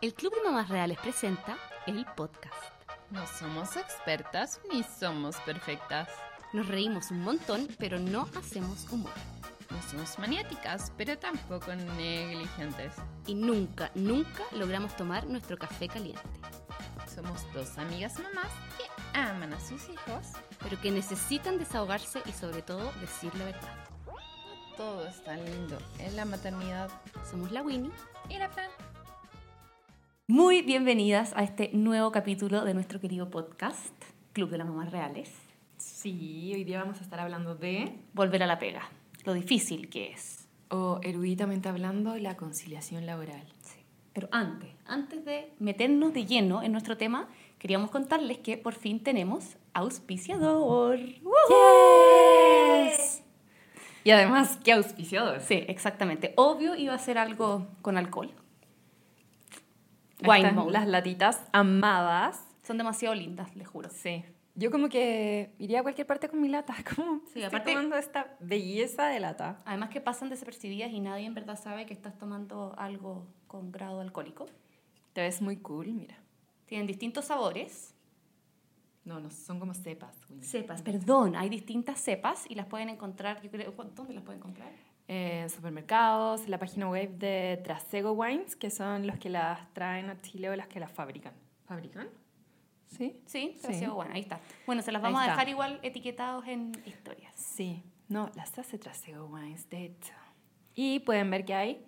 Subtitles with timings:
[0.00, 2.54] El Club de Mamás Reales presenta el podcast.
[3.10, 6.08] No somos expertas ni somos perfectas.
[6.54, 9.12] Nos reímos un montón, pero no hacemos humor.
[9.68, 12.94] No somos maniáticas, pero tampoco negligentes.
[13.26, 16.22] Y nunca, nunca logramos tomar nuestro café caliente.
[17.14, 20.28] Somos dos amigas mamás que aman a sus hijos,
[20.62, 23.74] pero que necesitan desahogarse y sobre todo decir la verdad.
[24.78, 26.88] Todo está lindo en la maternidad.
[27.30, 27.92] Somos la Winnie
[28.30, 28.70] y la Fran.
[30.30, 33.92] Muy bienvenidas a este nuevo capítulo de nuestro querido podcast,
[34.32, 35.28] Club de las Mamás Reales.
[35.76, 37.98] Sí, hoy día vamos a estar hablando de...
[38.12, 38.88] Volver a la pega,
[39.24, 40.46] lo difícil que es.
[40.68, 43.42] O eruditamente hablando, la conciliación laboral.
[43.60, 43.80] Sí.
[44.12, 47.28] Pero antes, antes de meternos de lleno en nuestro tema,
[47.58, 50.96] queríamos contarles que por fin tenemos auspiciador.
[50.96, 53.24] ¡Yes!
[54.04, 55.40] Y además, qué auspiciador.
[55.40, 56.34] Sí, exactamente.
[56.36, 58.32] Obvio iba a ser algo con alcohol.
[60.26, 60.72] Wine Mode.
[60.72, 62.46] Las latitas amadas.
[62.62, 63.88] Son demasiado lindas, les juro.
[63.90, 64.24] Sí.
[64.54, 68.36] Yo como que iría a cualquier parte con mi lata, como sí, aparte, tomando esta
[68.40, 69.58] belleza de lata.
[69.64, 74.00] Además que pasan desapercibidas y nadie en verdad sabe que estás tomando algo con grado
[74.00, 74.46] alcohólico.
[75.12, 76.18] Te ves muy cool, mira.
[76.66, 77.94] Tienen distintos sabores.
[79.04, 80.14] No, no, son como cepas.
[80.40, 84.70] Cepas, perdón, hay distintas cepas y las pueden encontrar, yo creo, ¿dónde las pueden comprar?
[85.08, 90.20] En supermercados, la página web de Trasego Wines, que son los que las traen a
[90.20, 91.32] Chile o las que las fabrican.
[91.66, 92.08] ¿Fabrican?
[92.86, 93.20] Sí.
[93.26, 94.40] Sí, Trasego Wines, ahí está.
[94.66, 97.32] Bueno, se las vamos a dejar igual etiquetados en historias.
[97.34, 100.14] Sí, no, las hace Trasego Wines, de hecho.
[100.74, 101.86] Y pueden ver que hay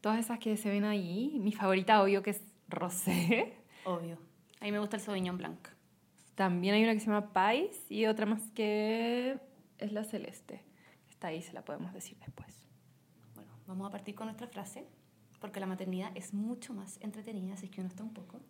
[0.00, 1.38] todas esas que se ven ahí.
[1.40, 3.56] Mi favorita, obvio, que es rosé.
[3.84, 4.18] Obvio.
[4.60, 5.68] A mí me gusta el Sauvignon Blanc.
[6.34, 9.38] También hay una que se llama Pais y otra más que
[9.78, 10.62] es la celeste
[11.28, 12.68] ahí, se la podemos decir después.
[13.34, 14.86] Bueno, vamos a partir con nuestra frase,
[15.40, 18.40] porque la maternidad es mucho más entretenida si es que uno está un poco...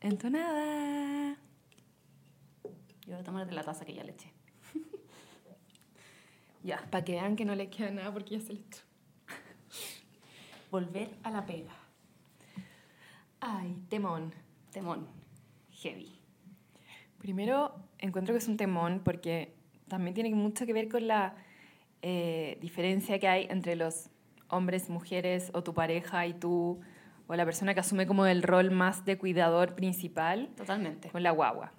[0.00, 1.36] Entonada.
[2.62, 4.32] Yo voy a tomar de la taza que ya le eché.
[6.62, 6.88] ya.
[6.90, 8.82] Para que vean que no le queda nada porque ya se le echó.
[10.70, 11.74] Volver a la pega.
[13.40, 14.32] Ay, temón.
[14.70, 15.06] Temón.
[15.72, 16.18] Heavy.
[17.18, 19.54] Primero, encuentro que es un temón porque
[19.88, 21.34] también tiene mucho que ver con la
[22.02, 24.10] eh, diferencia que hay entre los
[24.48, 26.80] hombres, mujeres o tu pareja y tú
[27.26, 30.48] o la persona que asume como el rol más de cuidador principal.
[30.56, 31.10] Totalmente.
[31.10, 31.72] Con la guagua,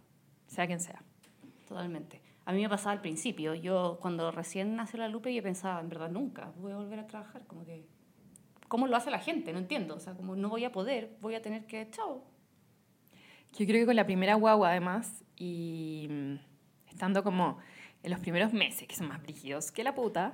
[0.47, 1.03] sea quien sea.
[1.67, 2.21] Totalmente.
[2.45, 3.53] A mí me pasaba al principio.
[3.53, 7.07] Yo, cuando recién nació la Lupe, yo pensaba, en verdad, nunca voy a volver a
[7.07, 7.45] trabajar.
[7.47, 7.85] Como que,
[8.69, 9.51] ¿cómo lo hace la gente?
[9.51, 9.95] No entiendo.
[9.95, 12.23] O sea, como no voy a poder, voy a tener que, chao.
[13.51, 16.35] Yo creo que con la primera guagua, además, y mm,
[16.89, 17.57] estando como
[18.03, 20.33] en los primeros meses, que son más brígidos que la puta,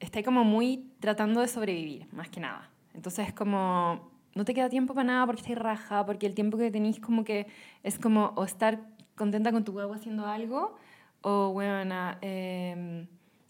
[0.00, 2.70] está como muy tratando de sobrevivir, más que nada.
[2.94, 6.58] Entonces es como, no te queda tiempo para nada porque estás raja, porque el tiempo
[6.58, 7.46] que tenéis como que
[7.82, 8.80] es como o estar
[9.14, 10.76] contenta con tu huevo haciendo algo,
[11.22, 13.06] o bueno, em,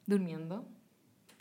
[0.06, 0.64] durmiendo.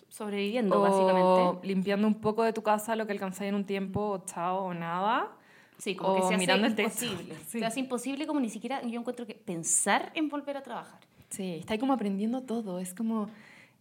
[0.09, 1.67] Sobreviviendo, o básicamente.
[1.67, 4.73] limpiando un poco de tu casa lo que alcanzáis en un tiempo, o chao, o
[4.73, 5.31] nada.
[5.77, 7.35] Sí, como que se mirando hace imposible.
[7.47, 10.99] Se hace imposible como ni siquiera yo encuentro que pensar en volver a trabajar.
[11.29, 12.79] Sí, está ahí como aprendiendo todo.
[12.79, 13.29] Es como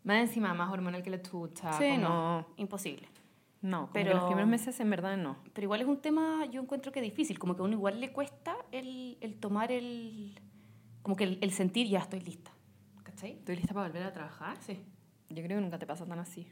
[0.05, 1.73] más encima, más hormonal que la chucha.
[1.75, 3.09] Sí, no, imposible.
[3.63, 5.37] No, pero los primeros meses en verdad no.
[5.53, 8.13] Pero igual es un tema, yo encuentro que difícil, como que a uno igual le
[8.13, 10.39] cuesta el, el tomar el,
[11.03, 12.53] como que el, el, sentir, ya estoy lista.
[13.03, 13.33] ¿Cachai?
[13.33, 14.57] ¿Estoy lista para volver a trabajar?
[14.61, 14.79] Sí.
[15.31, 16.47] Yo creo que nunca te pasa tan así.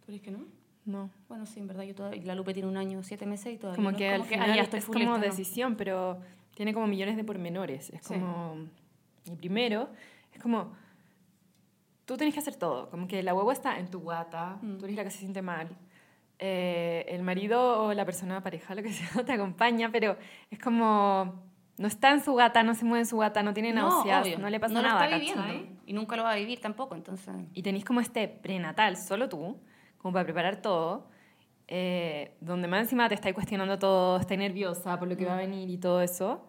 [0.00, 0.46] ¿Tú crees que no?
[0.84, 1.10] No.
[1.28, 3.76] Bueno, sí, en verdad, yo todavía, la Lupe tiene un año, siete meses y todavía
[3.76, 6.20] como no que como al final ya estoy es como decisión, pero
[6.54, 7.90] tiene como millones de pormenores.
[7.90, 8.56] Es como,
[9.26, 9.88] y primero,
[10.34, 10.72] es como
[12.04, 12.90] tú tienes que hacer todo.
[12.90, 14.78] Como que la huevo está en tu guata, mm.
[14.78, 15.68] tú eres la que se siente mal.
[16.38, 20.16] Eh, el marido o la persona pareja, lo que sea, te acompaña, pero
[20.50, 21.42] es como
[21.76, 24.48] no está en su gata, no se mueve en su gata, no tiene náuseas, no,
[24.48, 25.08] le pasa nada.
[25.08, 27.34] Lo está viviendo, y nunca lo va a vivir tampoco, entonces.
[27.52, 29.58] Y tenéis como este prenatal, solo tú,
[29.98, 31.08] como para preparar todo,
[31.66, 35.36] eh, donde más encima te estáis cuestionando todo, estáis nerviosa por lo que va a
[35.36, 35.38] mm.
[35.38, 36.46] venir y todo eso.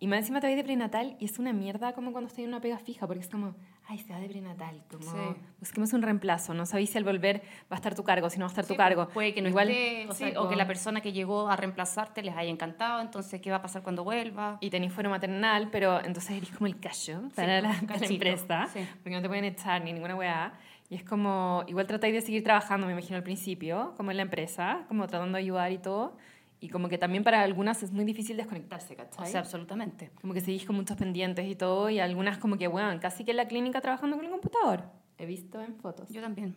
[0.00, 2.50] Y más encima te vais de prenatal y es una mierda como cuando estoy en
[2.50, 3.56] una pega fija, porque es como,
[3.88, 5.18] ay, se va de prenatal, como sí.
[5.58, 8.44] busquemos un reemplazo, no sabéis si al volver va a estar tu cargo, si no
[8.44, 9.04] va a estar tu cargo.
[9.06, 12.36] Pues, puede que no Igual, esté, o, que la persona que llegó a reemplazarte les
[12.36, 14.58] haya encantado, entonces, ¿qué va a pasar cuando vuelva?
[14.60, 18.68] Y tenéis fuero maternal, pero entonces eres como el callo para, la, para la, empresa,
[19.02, 20.52] porque no te pueden echar ni ninguna weá.
[20.90, 24.22] Y es como, igual tratáis de seguir trabajando, me imagino, al principio, como en la
[24.22, 26.16] empresa, como tratando de ayudar y todo.
[26.60, 29.28] Y como que también para algunas es muy difícil desconectarse, ¿cachai?
[29.28, 30.10] O sea, absolutamente.
[30.20, 33.30] Como que seguís con muchos pendientes y todo, y algunas como que, bueno, casi que
[33.30, 34.82] en la clínica trabajando con el computador.
[35.18, 36.08] He visto en fotos.
[36.10, 36.56] Yo también.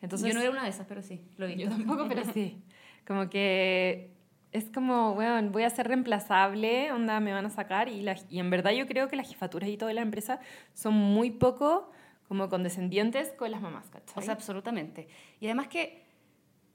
[0.00, 1.64] Entonces, yo no era una de esas, pero sí, lo he visto.
[1.64, 2.62] Yo tampoco, pero sí.
[3.06, 4.10] Como que
[4.52, 7.88] es como, bueno, voy a ser reemplazable, onda, me van a sacar.
[7.88, 10.40] Y, la- y en verdad yo creo que las jefaturas y toda la empresa
[10.72, 11.90] son muy poco
[12.28, 14.18] como condescendientes con las mamás, ¿cachai?
[14.18, 15.08] O sea, absolutamente.
[15.40, 16.05] Y además que,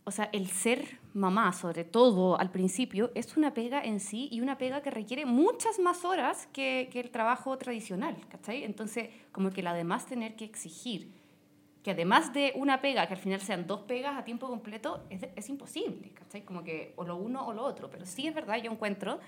[0.04, 4.42] o sea, el ser mamá, sobre todo al principio, es una pega en sí y
[4.42, 8.64] una pega que requiere muchas más horas que, que el trabajo tradicional, ¿cachai?
[8.64, 11.22] Entonces, como que además tener que exigir
[11.84, 15.22] que además de una pega, que al final sean dos pegas a tiempo completo, es,
[15.36, 16.44] es imposible, ¿cachai?
[16.44, 17.90] Como que o lo uno o lo otro.
[17.90, 19.20] Pero sí es verdad, yo encuentro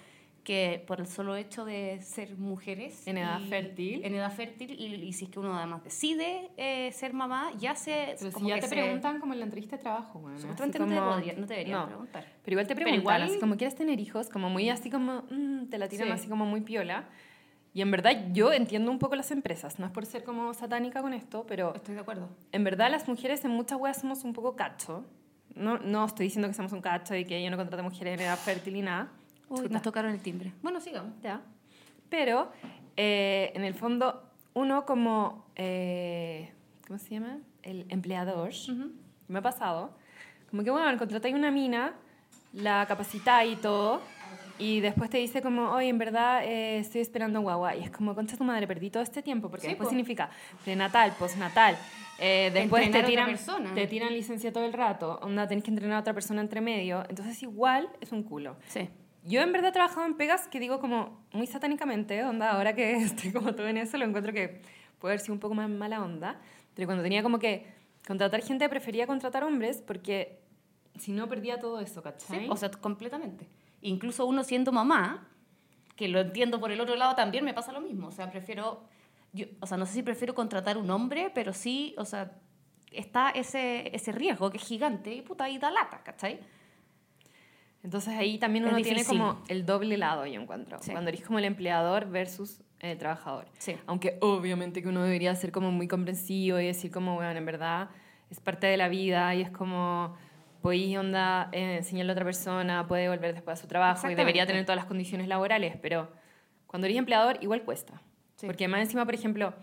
[0.43, 3.07] que por el solo hecho de ser mujeres...
[3.07, 4.03] En edad y- fértil.
[4.05, 7.75] En edad fértil, y, y si es que uno además decide eh, ser mamá, ya
[7.75, 8.15] se...
[8.19, 10.37] Pero como si ya que te se- preguntan como en la entrevista de trabajo, bueno,
[10.37, 11.87] Supuestamente así no, te como- no te deberían no.
[11.87, 12.25] preguntar.
[12.43, 15.67] Pero igual te preguntan, igual- así como quieres tener hijos, como muy así como, mm,
[15.69, 16.13] te la tiran Sí.
[16.13, 17.05] así como muy piola.
[17.73, 21.01] Y en verdad yo entiendo un poco las empresas, no es por ser como satánica
[21.01, 22.29] con esto, pero Estoy de acuerdo.
[22.51, 25.05] en verdad las mujeres en muchas weas somos un poco cacho.
[25.55, 28.21] No, no estoy diciendo que somos un cacho y que yo no contrate mujeres en
[28.25, 29.09] edad fértil y nada.
[29.61, 30.51] Uy, nos tocaron el timbre.
[30.61, 31.13] Bueno, sigamos.
[31.21, 31.41] Ya.
[32.09, 32.51] Pero,
[32.97, 34.23] eh, en el fondo,
[34.53, 36.51] uno como, eh,
[36.87, 37.37] ¿cómo se llama?
[37.61, 38.51] El empleador,
[39.27, 39.91] me ha pasado,
[40.49, 41.93] como que, bueno, contratáis una mina,
[42.53, 44.01] la capacitáis y todo,
[44.59, 47.75] y después te dice como, oye, en verdad eh, estoy esperando guagua.
[47.75, 49.89] Y es como, concha tu madre, perdí todo este tiempo, porque Sí, después po.
[49.89, 50.29] significa
[50.63, 51.75] prenatal, postnatal.
[52.19, 55.97] Eh, después Entrenar te tiran, te tiran licencia todo el rato, onda, tenés que entrenar
[55.97, 57.03] a otra persona entre medio.
[57.09, 58.55] Entonces, igual es un culo.
[58.67, 58.87] Sí.
[59.25, 62.93] Yo en verdad he trabajado en pegas que digo como muy satánicamente, onda, ahora que
[62.97, 64.61] estoy como todo en eso, lo encuentro que
[64.99, 66.39] puede haber sido un poco más mala onda,
[66.75, 67.67] pero cuando tenía como que
[68.07, 70.39] contratar gente prefería contratar hombres porque
[70.97, 72.49] si no perdía todo eso, Sí, ¿cachai?
[72.49, 73.47] o sea, completamente.
[73.81, 75.27] Incluso uno siendo mamá,
[75.95, 78.07] que lo entiendo por el otro lado, también me pasa lo mismo.
[78.07, 78.83] O sea, prefiero,
[79.31, 82.31] yo, o sea, no sé si prefiero contratar un hombre, pero sí, o sea,
[82.91, 86.39] está ese, ese riesgo que es gigante y puta, y da lata, ¿cachai?
[87.83, 90.91] Entonces ahí también uno tiene como el doble lado, yo encuentro, Sí.
[90.91, 93.45] cuando eres como el empleador versus el trabajador.
[93.57, 93.75] Sí.
[93.85, 97.89] Aunque obviamente que uno debería ser como muy comprensivo y decir como, bueno, en verdad
[98.29, 100.15] es parte de la vida y es como,
[100.61, 104.45] podéis onda, eh, enseñarle a otra persona, puede volver después a su trabajo y debería
[104.47, 106.09] tener todas las condiciones laborales, pero
[106.67, 108.01] cuando eres empleador igual cuesta.
[108.37, 108.47] Sí.
[108.47, 109.53] Porque más encima, por ejemplo,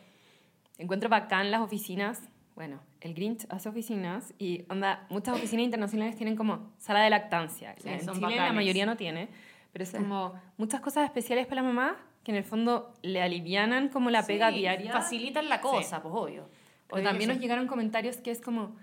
[0.78, 2.29] encuentro bacán las oficinas,
[2.60, 7.74] bueno, el Grinch hace oficinas y onda, muchas oficinas internacionales tienen como sala de lactancia.
[7.78, 8.54] Sí, en son Chile la bacanes.
[8.54, 9.30] mayoría no tiene,
[9.72, 13.88] pero es como muchas cosas especiales para la mamá que en el fondo le alivianan
[13.88, 14.92] como la pega Sí, diaria.
[14.92, 16.50] Facilitan la cosa, pues obvio.
[16.90, 17.42] O Obvio también nos sí.
[17.42, 18.76] llegaron comentarios que es como,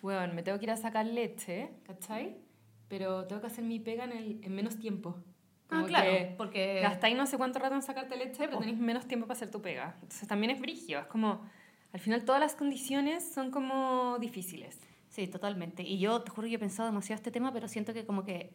[0.00, 2.38] weón, me tengo que ir a sacar leche, ¿cachai?
[2.88, 5.14] Pero tengo que hacer mi pega en, el- en menos tiempo.
[5.66, 6.80] Ah, Como claro, que porque...
[6.80, 8.60] gastáis no sé cuánto rato en sacarte leche, pero Oh.
[8.60, 9.92] tenéis menos tiempo para hacer tu pega.
[9.96, 11.42] Entonces también es brigio, es como,
[11.92, 14.78] al final todas las condiciones son como difíciles.
[15.08, 15.82] Sí, totalmente.
[15.82, 18.52] Y yo, te juro, que he pensado demasiado este tema, pero siento que como que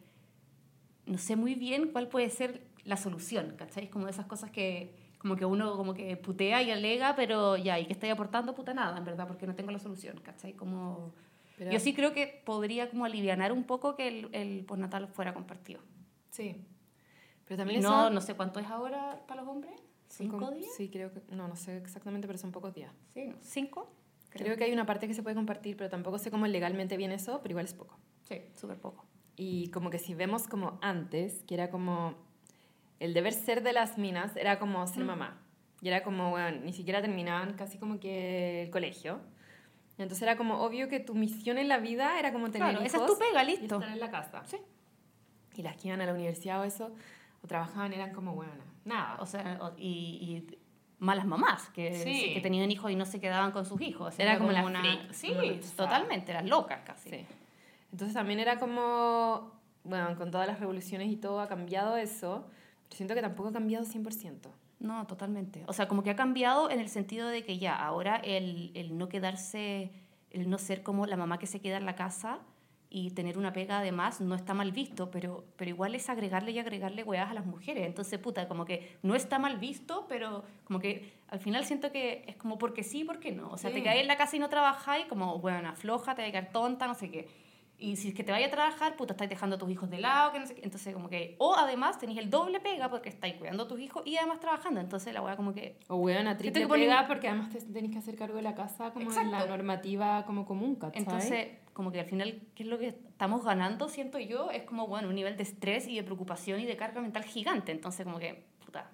[1.06, 3.88] no sé muy bien cuál puede ser la solución, ¿cachai?
[3.90, 7.78] Como de esas cosas que como que uno como que putea y alega, pero ya,
[7.80, 8.54] ¿y que estoy aportando?
[8.54, 10.52] Puta nada, en verdad, porque no tengo la solución, ¿cachai?
[10.52, 11.14] Como...
[11.56, 15.32] Pero- Yo sí creo que podría como alivianar un poco que el, el postnatal fuera
[15.32, 15.80] compartido.
[16.30, 16.56] Sí.
[17.46, 18.10] Pero Y también no, eso...
[18.10, 19.74] no sé cuánto es ahora para los hombres.
[20.16, 20.70] ¿Cinco como- días?
[20.76, 21.20] Sí, creo que...
[21.34, 22.92] No, no sé exactamente, pero son pocos días.
[23.14, 23.36] Sí, ¿no?
[23.40, 23.90] ¿Cinco?
[24.30, 27.14] Creo que hay una parte que se puede compartir, pero tampoco sé cómo legalmente viene
[27.14, 27.96] eso, pero igual es poco.
[28.24, 29.04] Sí, súper poco.
[29.36, 32.14] Y como que si vemos como antes, que era como
[33.00, 35.06] el deber ser de las minas, era como ser Mm.
[35.06, 35.40] mamá.
[35.82, 39.20] Y era como, bueno, ni siquiera terminaban casi como que el colegio.
[39.98, 42.80] Y entonces era como obvio que tu misión en la vida era como tener Claro,
[42.84, 43.76] hijos esa es tu pega, y listo.
[43.76, 44.42] estar en la casa.
[44.46, 44.56] Sí.
[45.54, 46.92] Y las que iban a la universidad o eso,
[47.42, 48.52] o trabajaban, eran como, bueno,
[48.84, 49.16] nada.
[49.20, 49.86] O sea, y,
[50.50, 50.58] y
[50.98, 52.34] malas mamás que, Sí.
[52.34, 54.18] que tenían hijos y no se quedaban con sus hijos.
[54.18, 54.80] Era como la una...
[54.80, 57.10] freak, Sí, como totalmente, eran locas casi.
[57.10, 57.26] Sí.
[57.92, 59.52] Entonces también era como,
[59.84, 62.46] bueno, con todas las revoluciones y todo ha cambiado eso,
[62.84, 64.48] pero siento que tampoco ha cambiado 100%.
[64.80, 65.62] No, totalmente.
[65.66, 68.98] O sea, como que ha cambiado en el sentido de que ya, ahora el, el
[68.98, 69.92] no quedarse,
[70.30, 72.40] el no ser como la mamá que se queda en la casa
[72.96, 76.60] y tener una pega además no está mal visto, pero, pero igual es agregarle y
[76.60, 77.84] agregarle weas a las mujeres.
[77.86, 82.22] Entonces, puta, como que no está mal visto, pero como que al final siento que
[82.28, 83.50] es como porque sí, porque no.
[83.50, 83.76] O sea, Sí.
[83.78, 86.52] te quedáis en la casa y no trabajáis, como, bueno, afloja, te vas a quedar
[86.52, 87.26] tonta, no sé qué.
[87.76, 89.98] Y si es que te vayas a trabajar, puta, estáis dejando a tus hijos de
[89.98, 90.62] lado, que no sé qué.
[90.62, 91.34] Entonces, como que...
[91.38, 94.80] O además tenéis el doble pega porque estáis cuidando a tus hijos y además trabajando.
[94.80, 95.76] Entonces, la weá como que...
[95.88, 98.54] O weón, a triple ponen- pega porque además te tenés que hacer cargo de la
[98.54, 99.48] casa como en la Exacto.
[99.48, 101.02] normativa como común, ¿cachai?
[101.02, 104.50] Entonces, como que al final, ¿qué es lo que estamos ganando, siento yo?
[104.50, 107.72] Es como, bueno, un nivel de estrés y de preocupación y de carga mental gigante.
[107.72, 108.90] Entonces, como que, puta...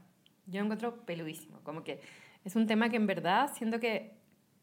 [0.46, 2.00] Yo encuentro peludísimo, como que
[2.44, 4.16] es un tema que en verdad siento que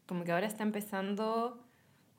[0.06, 1.64] como que ahora está empezando,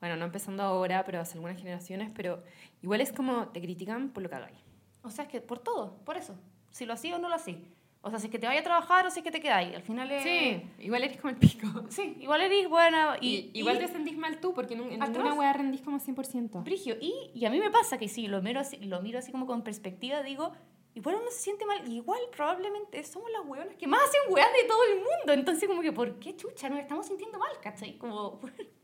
[0.00, 2.42] bueno, no empezando ahora, pero hace algunas generaciones, pero
[2.82, 4.58] igual es como te critican por lo que hagáis.
[5.02, 6.34] O sea, es que por todo, por eso.
[6.70, 7.58] Si lo hacía o no lo hacía.
[8.02, 9.74] O sea, si es que te vaya a trabajar o si es que te quedáis.
[9.74, 10.22] Al final es...
[10.22, 11.66] Sí, igual eres como el pico.
[11.90, 13.50] Sí, igual eres buena y...
[13.52, 16.64] Y, igual te sentís mal tú, porque en, en ninguna weá rendís como 100%.
[16.64, 16.96] Brigio.
[16.98, 19.46] Y, y a mí me pasa que si lo miro así, lo miro así como
[19.46, 20.52] con perspectiva, digo,
[20.94, 21.86] igual uno se siente mal.
[21.92, 25.32] Igual probablemente somos las hueonas que más hacen weas de todo el mundo.
[25.34, 27.98] Entonces, como que, ¿por qué chucha nos estamos sintiendo mal, cachai?
[27.98, 28.40] Como,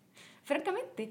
[0.46, 1.10] francamente.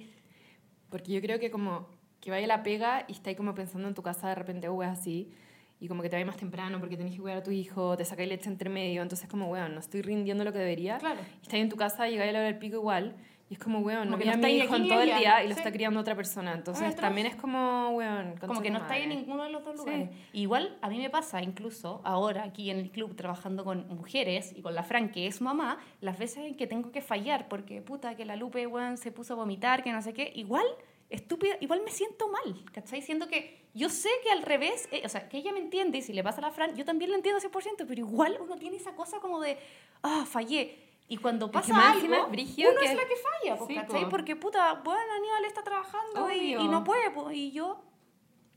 [0.89, 1.87] Porque yo creo que como
[2.19, 5.31] que vaya la pega y estáis como pensando en tu casa de repente, weas así,
[5.79, 8.05] y como que te vayas más temprano porque tenés que cuidar a tu hijo, te
[8.05, 10.97] sacáis leche entre medio, entonces como, weón, no estoy rindiendo lo que debería.
[10.97, 11.19] Claro.
[11.41, 13.15] Y estáis en tu casa, llegáis a la hora del pico igual,
[13.49, 15.43] y es como, weón, Como no que no mi estáis hijo en todo el día
[15.43, 15.59] y lo Sí.
[15.59, 16.53] está criando otra persona.
[16.53, 19.21] Entonces también es como, weón, Como que no estáis en madre.
[19.21, 19.79] ninguno de los dos Sí.
[19.85, 20.09] lugares.
[20.33, 24.61] Igual a mí me pasa, incluso ahora aquí en el club trabajando con mujeres y
[24.63, 28.15] con la Fran, que es mamá, las veces en que tengo que fallar porque puta
[28.15, 30.65] que la Lupe weón, se puso a vomitar, que no sé qué, igual
[31.11, 33.03] estúpida, igual me siento mal, ¿cachai?
[33.03, 36.01] Siento que yo sé que al revés, eh, o sea, que ella me entiende y
[36.01, 38.77] si le pasa a la Fran, yo también lo entiendo 100%, pero igual uno tiene
[38.77, 39.55] esa cosa como de,
[40.01, 40.79] ah, fallé.
[41.07, 43.65] Y cuando que pasa más algo, encima es brígido uno que- es la que falla,
[43.67, 44.03] Sí, ¿cachai?
[44.05, 44.09] po.
[44.09, 46.61] Porque puta, bueno, Aníbal está trabajando y, Obvio.
[46.61, 47.83] y no puede, y yo,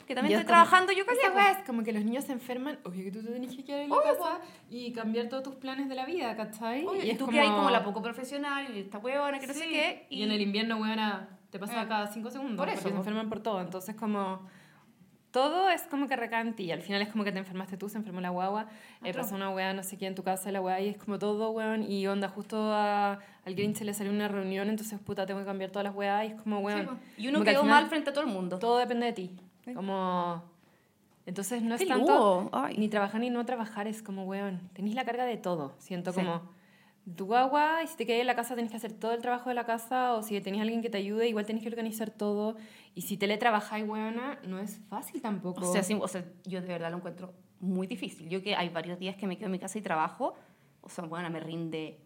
[0.07, 1.37] que también Yo estoy es como- trabajando, yo cagué, Esa po.
[1.37, 3.81] weá es como que los niños se enferman, obvio que tú te tenés que quedar
[3.83, 4.41] en la Obvio, casa
[4.71, 6.87] y cambiar todos tus planes de la vida, ¿cachai?
[6.87, 9.53] Oye, y, es tú que hay como la poco profesional y esta huevona que no
[9.53, 9.69] sé Sí.
[9.71, 10.07] qué.
[10.09, 11.87] Y, en el invierno, weona, te pasa Ah.
[11.89, 12.57] cada cinco segundos.
[12.57, 12.99] Por porque eso, se po.
[13.01, 13.61] enferman por todo.
[13.61, 14.41] Entonces, como.
[15.31, 16.73] Todo es como que recae en ti.
[16.73, 18.67] Al final es como que te enfermaste tú, se enfermó la guagua.
[19.05, 20.81] Eh, pasó una weá, no sé qué, en tu casa, la weá.
[20.81, 21.83] Y es como todo, weón.
[21.83, 24.71] Y onda, justo a, al Grinch se le salió una reunión.
[24.71, 26.25] Entonces, puta, tengo que cambiar todas las weas.
[26.25, 26.87] Y es como, Sí, weón.
[26.87, 26.93] po.
[27.19, 28.59] y uno que quedó mal frente a todo el mundo.
[28.59, 29.37] Todo depende de ti.
[29.67, 29.75] Sí.
[29.75, 30.43] Como.
[31.27, 32.49] Entonces, no es tanto.
[32.53, 32.77] Ay.
[32.79, 33.87] Ni trabajar ni no trabajar.
[33.87, 34.61] Es como, weón.
[34.73, 35.75] Tenés la carga de todo.
[35.79, 36.21] Siento Sí.
[36.21, 36.41] como
[37.17, 39.49] tu guagua, y si te quedas en la casa tenés que hacer todo el trabajo
[39.49, 42.57] de la casa, o si tenés alguien que te ayude, igual tenés que organizar todo.
[42.95, 45.69] Y si teletrabajáis, weona, no es fácil tampoco.
[45.69, 48.29] O sea, sí, o sea, yo de verdad lo encuentro muy difícil.
[48.29, 50.35] Yo que hay varios días que me quedo en mi casa y trabajo,
[50.81, 52.01] o sea, bueno, me rinde.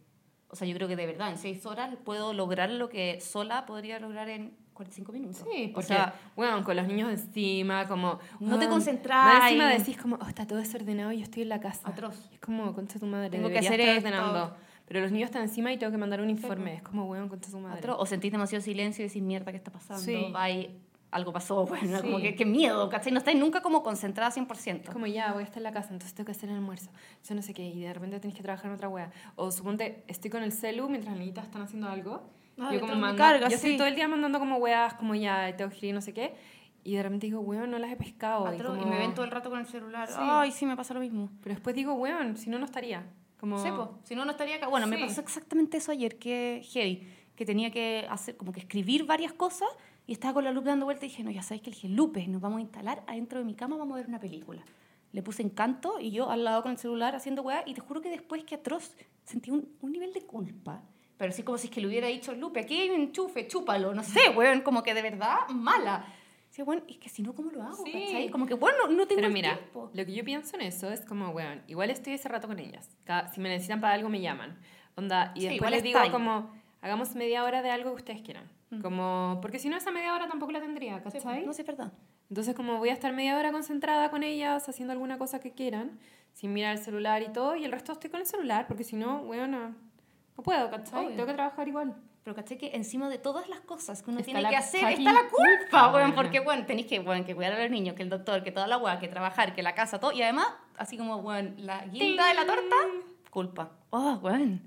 [0.48, 3.64] O sea, yo creo que de verdad en seis horas puedo lograr lo que sola
[3.64, 5.44] podría lograr en 45 minutos.
[5.50, 8.18] Sí, o porque, sea, weón, con los niños encima, como...
[8.40, 11.60] No te más encima decís como, oh, está todo desordenado y yo estoy en la
[11.60, 11.88] casa.
[11.88, 12.30] Atroz.
[12.32, 14.08] Es como, concha tu madre, Tengo que hacer esto.
[14.08, 14.56] ordenando.
[14.92, 16.74] Pero los niños están encima y tengo que mandar un informe.
[16.74, 17.80] Es como, weón, concha tu madre.
[17.80, 20.02] Atro- o sentís demasiado silencio y decís, mierda, ¿qué está pasando?
[20.02, 20.30] Sí.
[20.34, 20.78] Ay,
[21.10, 22.02] algo pasó, bueno, Sí.
[22.02, 23.10] como que qué miedo, ¿cachai?
[23.10, 24.88] No estáis nunca como concentrada 100%.
[24.88, 26.90] Es como ya, voy a estar en la casa, entonces tengo que hacer el almuerzo.
[27.26, 29.10] Yo no sé qué, y de repente tenés que trabajar en otra wea.
[29.36, 32.22] O suponte, estoy con el celu mientras las niñitas están haciendo algo.
[32.58, 33.76] Ay, yo como otro mando, carga, yo estoy sí.
[33.78, 36.34] todo el día mandando como weas, como ya, tengo que escribir no sé qué.
[36.84, 38.44] Y de repente digo, weón, no las he pescado.
[38.52, 40.06] Y, Atro- y, como- me ven todo el rato con el celular.
[40.08, 40.14] Sí.
[40.18, 41.30] Ay, sí, me pasa lo mismo.
[41.42, 43.04] Pero después digo, weón, si no, no estaría.
[43.42, 43.58] Como...
[43.60, 44.68] Sí, po, si no, no estaría acá.
[44.68, 45.02] Bueno, me Sí.
[45.02, 47.02] pasó exactamente eso ayer, que heavy,
[47.34, 49.68] que tenía que hacer, como que escribir varias cosas
[50.06, 52.24] y estaba con la Lupe dando vuelta y dije, no, ya sabéis que dije, Lupe,
[52.28, 54.62] nos vamos a instalar adentro de mi cama, vamos a ver una película.
[55.10, 58.00] Le puse encanto y yo al lado con el celular haciendo weá y te juro
[58.00, 58.94] que después que atroz
[59.24, 60.84] sentí un, un nivel de culpa.
[61.16, 63.92] Pero así como si es que le hubiera dicho, Lupe, aquí hay un enchufe, chúpalo,
[63.92, 66.06] no sé, weón, como que de verdad mala.
[66.52, 67.82] Decía, bueno, es que si no, ¿cómo lo hago?
[67.82, 67.90] Sí.
[67.92, 68.28] ¿cachai?
[68.28, 69.90] Como que, bueno, no tengo Pero el mira, tiempo.
[69.94, 72.90] lo que yo pienso en eso es como, weón, igual estoy ese rato con ellas.
[73.04, 74.58] Cada- si me necesitan para algo, me llaman.
[74.94, 76.10] Onda, y Sí, después les digo ahí.
[76.10, 76.50] como,
[76.82, 78.50] hagamos media hora de algo que ustedes quieran.
[78.68, 78.82] Mm.
[78.82, 81.46] Como, porque si no, esa media hora tampoco la tendría, Sí, ¿cachai?
[81.46, 81.90] no sé, es verdad.
[82.28, 85.98] Entonces, como voy a estar media hora concentrada con ellas, haciendo alguna cosa que quieran,
[86.34, 88.94] sin mirar el celular y todo, y el resto estoy con el celular, porque si
[88.96, 89.68] no, weón, no,
[90.36, 91.06] no puedo, ¿cachai?
[91.06, 91.16] Obvio.
[91.16, 91.96] Tengo que trabajar igual.
[92.24, 94.84] Pero caché que encima de todas las cosas que uno Está tiene la que hacer
[94.84, 96.14] está la culpa, weona.
[96.14, 98.66] Porque, bueno, tenéis que, bueno, que cuidar a los niños, que el doctor, que toda
[98.68, 100.12] la weá, que trabajar, que la casa, todo.
[100.12, 102.76] Y además, así como, bueno, la guinda de la torta,
[103.30, 103.72] culpa.
[103.90, 104.62] Oh, weón.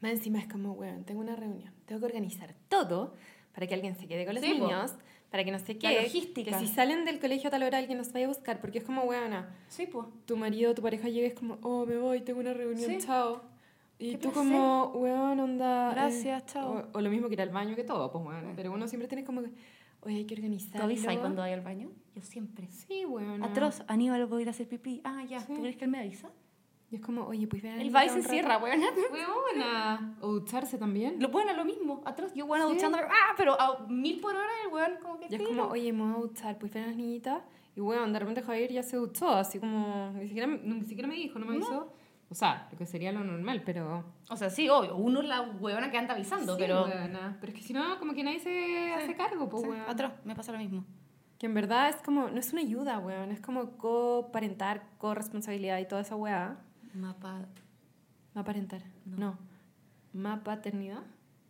[0.00, 3.14] Más encima es como, weón, tengo una reunión, tengo que organizar todo
[3.54, 4.66] para que alguien se quede con los Sí, po.
[4.66, 4.92] niños,
[5.30, 6.50] para que no sé La qué, logística.
[6.50, 8.84] que si salen del colegio a tal hora alguien nos vaya a buscar, porque es
[8.84, 10.06] como, weona, Sí, pues.
[10.26, 12.98] tu marido, tu pareja llega y es como, oh, me voy, tengo una reunión, Sí.
[13.06, 13.42] chao.
[13.98, 15.90] Y tú como, weón, onda...
[15.90, 16.84] eh, Gracias, chao.
[16.92, 18.52] O, o lo mismo que ir al baño que todo, pues, weón.
[18.54, 19.50] Pero uno siempre tiene como, que,
[20.02, 20.84] oye, hay que ¿Tú organizarlo.
[20.84, 21.90] avisas cuando vaya al baño?
[22.14, 22.68] Yo siempre.
[22.68, 23.42] Sí, weón.
[23.42, 25.00] Atroz, Aníbal, voy a ir a hacer pipí.
[25.04, 25.40] Ah, ya.
[25.40, 25.52] Sí.
[25.54, 26.30] ¿Tú crees que él me avisa?
[26.90, 28.80] Y es como, oye, pues a niñita va y se encierra, weón.
[29.12, 30.16] Weona.
[30.20, 31.16] O ducharse también.
[31.20, 32.02] Lo bueno, lo mismo.
[32.04, 32.74] Atroz, yo, bueno, Sí.
[32.74, 33.04] duchándome.
[33.08, 36.02] Ah, pero a mil por hora el weón como que Y es como, oye, me
[36.04, 37.42] voy a duchar, pues ven a las niñitas.
[37.74, 41.14] Y bueno, de repente Javier ya se duchó, así como, ni siquiera, ni siquiera me
[41.16, 41.88] dijo, no me No.
[42.28, 44.04] O sea, lo que sería lo normal, pero...
[44.28, 44.96] O sea, sí, obvio.
[44.96, 46.84] Uno es la weona que anda avisando, Sí, pero...
[46.84, 47.36] weona.
[47.40, 50.34] Pero es que si no, como que nadie se hace cargo, pues, Sí, atroz, me
[50.34, 50.84] pasa lo mismo.
[51.38, 53.30] Que en verdad es como, no es una ayuda, weón.
[53.30, 56.58] Es como coparentar, corresponsabilidad y toda esa weá.
[56.94, 57.46] Mapa,
[58.34, 58.82] Maparentar.
[59.04, 59.16] No.
[59.16, 59.38] No.
[60.12, 61.02] Mapaternidad.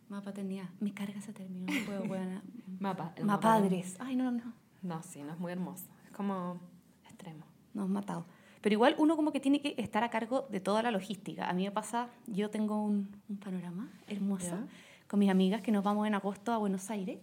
[0.09, 0.69] mapa tenía.
[0.79, 2.05] Me carga ese término, no puedo.
[2.79, 3.13] Mapa.
[3.23, 3.95] Mapadres.
[3.99, 4.53] Ay, no, no.
[4.81, 5.85] No, sí, no es muy hermoso.
[6.05, 6.59] Es como
[7.03, 7.45] extremo.
[7.73, 8.25] nos matado.
[8.61, 11.49] Pero igual uno como que tiene que estar a cargo de toda la logística.
[11.49, 14.67] A mí me pasa, yo tengo un, un panorama hermoso Ya.
[15.07, 17.19] con mis amigas que nos vamos en agosto a Buenos Aires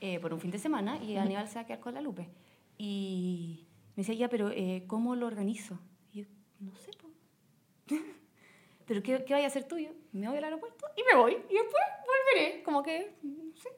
[0.00, 2.28] eh, por un fin de semana y Aníbal se va a quedar con la Lupe.
[2.78, 3.66] Y
[3.96, 5.78] me decía, ya, pero eh, ¿cómo lo organizo?
[6.12, 6.24] Y yo,
[6.60, 6.90] no sé.
[8.86, 9.90] ¿Pero qué, qué vaya a hacer tuyo?
[10.12, 11.32] Me voy al aeropuerto y me voy.
[11.32, 12.62] Y después volveré.
[12.62, 13.68] Como que, no sé.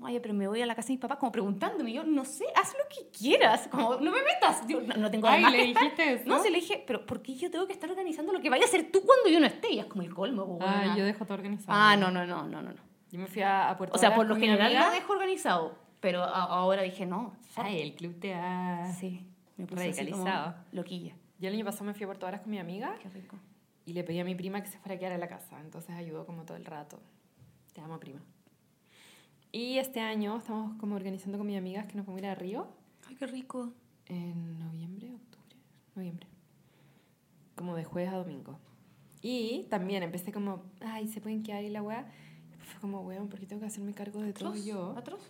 [0.00, 1.90] Oye, pero me voy a la casa de mis papás como preguntándome.
[1.90, 3.68] Y yo, no sé, haz lo que quieras.
[3.68, 4.66] Como, no me metas.
[4.66, 6.24] Yo, no, no tengo Ay, ¿le que estar- dijiste eso?
[6.26, 8.64] No, se le dije, pero ¿por qué yo tengo que estar organizando lo que vaya
[8.64, 9.70] a hacer tú cuando yo no esté?
[9.72, 11.78] Y es como el colmo, Ah, yo dejo todo organizado.
[11.78, 12.70] Ah, no, no, no, no, no.
[12.72, 12.80] no.
[13.10, 15.76] Yo me fui a, a Puerto O sea, por lo general lo dejo organizado.
[16.00, 17.36] Pero a- ahora dije, no.
[17.56, 18.90] Ay, el club te ha...
[18.98, 20.54] Sí, me puse así como Radicalizado.
[20.72, 21.14] loquilla.
[21.38, 23.36] Yo el año pasado me fui a Puerto Varas con mi amiga Qué rico.
[23.84, 25.60] y le pedí a mi prima que se fuera a quedar a la casa.
[25.60, 26.98] Entonces ayudó como todo el rato.
[27.74, 28.20] Te amo, prima.
[29.52, 32.34] Y este año estamos como organizando con mis amigas que nos vamos a ir a
[32.34, 32.66] Río
[33.08, 33.72] Ay, qué rico.
[34.06, 35.56] en noviembre, octubre,
[35.94, 36.26] noviembre.
[37.54, 38.58] Como de jueves a domingo.
[39.20, 42.10] Y también empecé como, ay, se pueden quedar ahí la weá.
[42.60, 44.64] Fue como, weón, ¿por qué tengo que hacerme cargo de todo ¿Atroz?
[44.64, 44.94] yo?
[44.96, 45.20] ¿Atroz?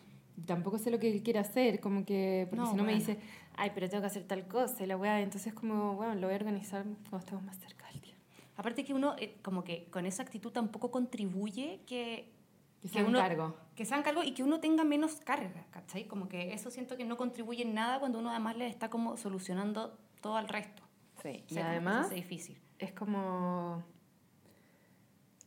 [0.47, 2.99] Tampoco sé lo que él quiere hacer, como que, porque No, si no me bueno.
[3.07, 3.19] dice,
[3.57, 5.21] ay, pero tengo que hacer tal cosa y la weá.
[5.21, 8.14] Entonces, como, bueno, lo voy a organizar cuando estemos más cerca del día.
[8.57, 12.31] Aparte que uno, eh, como que con esa actitud tampoco contribuye que,
[12.83, 13.57] Que Que se hagan uno- cargo.
[13.77, 16.07] que se hagan cargo y que uno tenga menos carga, ¿cachai?
[16.09, 19.17] Como que eso siento que no contribuye en nada cuando uno además le está como
[19.17, 20.83] solucionando todo al resto.
[21.23, 22.61] Sí, O y sea, se además hace difícil.
[22.81, 23.85] es como...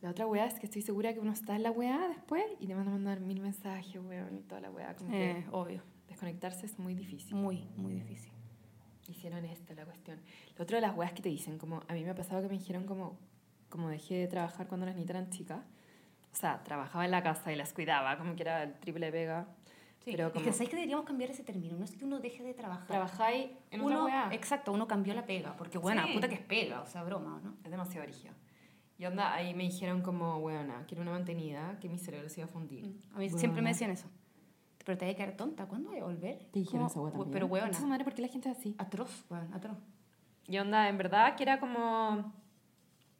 [0.02, 2.66] La otra weá es que estoy segura que uno está en la weá después y
[2.66, 4.94] te van a mandar mil mensajes, weón, y toda la weá.
[4.94, 5.82] Como Eh, que obvio.
[6.08, 7.34] desconectarse es muy difícil.
[7.34, 8.32] Muy, muy difícil.
[9.08, 10.20] Hicieron esta la cuestión.
[10.56, 12.48] Lo otro de las weas que te dicen, como a mí me ha pasado que
[12.48, 13.18] me dijeron como,
[13.70, 15.64] como dejé de trabajar cuando las niñas eran chicas.
[16.36, 19.46] O sea, trabajaba en la casa y las cuidaba, como que era el triple pega.
[20.04, 21.76] Sí, Pero es como que sabéis que deberíamos cambiar ese término.
[21.78, 22.86] No es que uno deje de trabajar.
[22.86, 24.28] trabajáis en otra uno, wea.
[24.32, 25.56] exacto, uno cambió la pega.
[25.56, 26.12] Porque, bueno, Sí.
[26.12, 26.82] puta que es pega.
[26.82, 27.54] O sea, broma, ¿no?
[27.64, 28.34] Es demasiado brígido.
[28.98, 32.48] Y onda, ahí me dijeron como, weona, quiero una mantenida, que mi cerebro se iba
[32.50, 32.84] a fundir.
[33.14, 33.38] A mí Weona.
[33.38, 34.08] siempre me decían eso.
[34.84, 35.66] Pero te vas a quedar tonta.
[35.66, 36.38] ¿Cuándo voy a volver?
[36.52, 37.32] Te dijeron Como, esa wea "Hue- también.
[37.32, 37.48] Pero.
[37.48, 38.76] Concha su madre, ¿por qué la gente es así?
[38.78, 39.78] Atroz, weón, atroz.
[40.46, 42.32] Y onda, en verdad, que era como...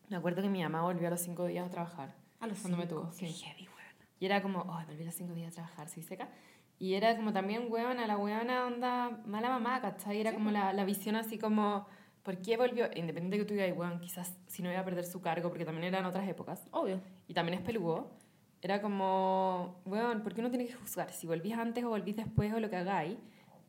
[0.09, 2.14] Me acuerdo que mi mamá volvió a los cinco días a trabajar.
[2.47, 3.45] A los Cuando me tuvo, Qué sí.
[3.45, 3.77] heavy, weón.
[4.21, 6.29] Y era como, oh, volví a los cinco días a trabajar, soy seca.
[6.79, 10.21] Y era como también, huevona, la huevona onda mala mamá, ¿cachai?
[10.21, 11.87] Era Sí, como la, la visión así como,
[12.23, 12.85] ¿por qué volvió?
[12.95, 15.65] Independiente de que tú digas, weón, quizás si no iba a perder su cargo, porque
[15.65, 17.01] también eran otras épocas, Obvio.
[17.29, 18.11] y también es peludo.
[18.63, 21.13] Era como, weón, ¿por qué uno tiene que juzgar?
[21.13, 23.17] Si volvís antes o volvís después o lo que hagáis,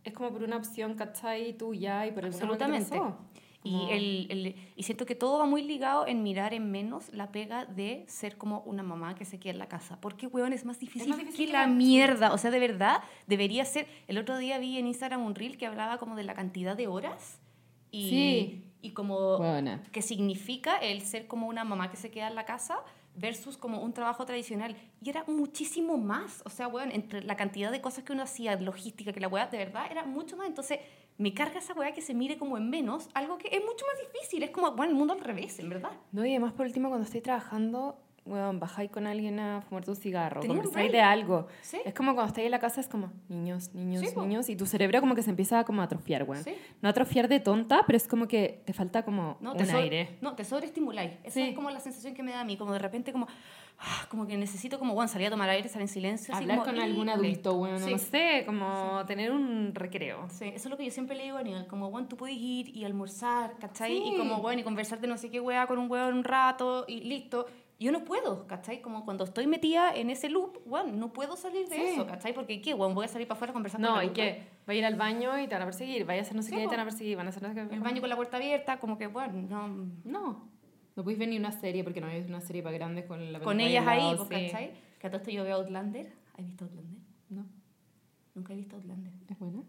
[0.03, 1.53] es como por una opción, ¿cachai?
[1.57, 2.97] Tuya y por el problema que Absolutamente.
[2.99, 3.17] pasó.
[3.63, 7.31] Y, el, el- y siento que todo va muy ligado en mirar en menos la
[7.33, 9.99] pega de ser como una mamá que se queda en la casa.
[9.99, 12.33] Porque, weón, es más difícil, más difícil que que la la mierda.
[12.33, 13.87] O sea, de verdad, debería ser...
[14.07, 16.87] El otro día vi en Instagram un reel que hablaba como de la cantidad de
[16.87, 17.39] horas
[17.91, 18.63] y, Sí.
[18.81, 19.81] y como Huevona.
[19.91, 22.77] que significa el ser como una mamá que se queda en la casa
[23.15, 24.77] versus como un trabajo tradicional.
[25.01, 26.41] Y era muchísimo más.
[26.45, 29.47] O sea, weón, entre la cantidad de cosas que uno hacía, logística, que la weá,
[29.47, 30.47] de verdad, era mucho más.
[30.47, 30.79] Entonces,
[31.17, 34.11] me carga esa weá que se mire como en menos, algo que es mucho más
[34.11, 34.43] difícil.
[34.43, 35.91] Es como, bueno, el mundo al revés, en verdad.
[36.11, 39.95] No, y además por último, cuando estoy trabajando, weón, bajáis con alguien a fumarte un
[39.97, 41.47] cigarro, conversáis de algo.
[41.61, 41.79] Sí.
[41.85, 44.65] Es como cuando estáis en la casa, es como niños, niños, Sí, niños, y tu
[44.65, 46.43] cerebro como que se empieza como a atrofiar, weón.
[46.43, 46.53] Sí.
[46.81, 50.17] No atrofiar de tonta, pero es como que te falta como No, un te, aire.
[50.21, 51.13] no, te sobreestimuláis.
[51.23, 53.27] Esa es como la sensación que me da a mí, como de repente como,
[53.79, 56.33] ah, como que necesito como, bueno, salir a tomar aire, estar en silencio.
[56.33, 60.27] así Hablar como, con algún adulto, weón, no sé, como tener un recreo.
[60.29, 62.35] Sí, eso es lo que yo siempre le digo a Aníbal, como, bueno, tú puedes
[62.37, 63.95] ir y almorzar, ¿cachai?
[63.97, 66.85] Y como, bueno, y conversar de no sé qué weá con un weón un rato
[66.87, 67.45] y listo.
[67.79, 68.81] Yo no puedo, ¿cachai?
[68.81, 71.81] Como cuando estoy metida en ese loop, bueno, no puedo salir de Sí.
[71.93, 72.33] eso, ¿cachai?
[72.33, 72.73] Porque, ¿qué?
[72.73, 74.75] Bueno, voy a salir para afuera a conversar con No, el y que va a
[74.75, 76.63] ir al baño y te van a perseguir, vaya a hacer no sé Sí, qué
[76.63, 77.75] y te van a perseguir, van a hacer no sé qué.
[77.75, 79.67] El baño con la puerta abierta, como que, bueno, no...
[80.05, 80.49] No,
[80.95, 83.39] no podéis ver ni una serie porque no hay una serie para grandes con la
[83.41, 84.45] Con ellas ahí, lado, pues, sí.
[84.51, 84.71] ¿cachai?
[84.99, 86.11] Que a todo esto yo veo Outlander.
[86.35, 86.99] ¿Has visto Outlander?
[87.29, 87.45] No,
[88.33, 89.13] Nunca he visto Outlander.
[89.29, 89.61] es buena.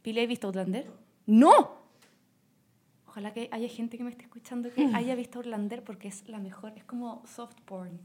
[0.00, 0.90] ¿Pile, has visto Outlander?
[1.26, 1.79] ¡No!
[3.10, 6.38] Ojalá que haya gente que me esté escuchando que haya visto Outlander porque es la
[6.38, 6.72] mejor.
[6.76, 7.98] Es como soft porn.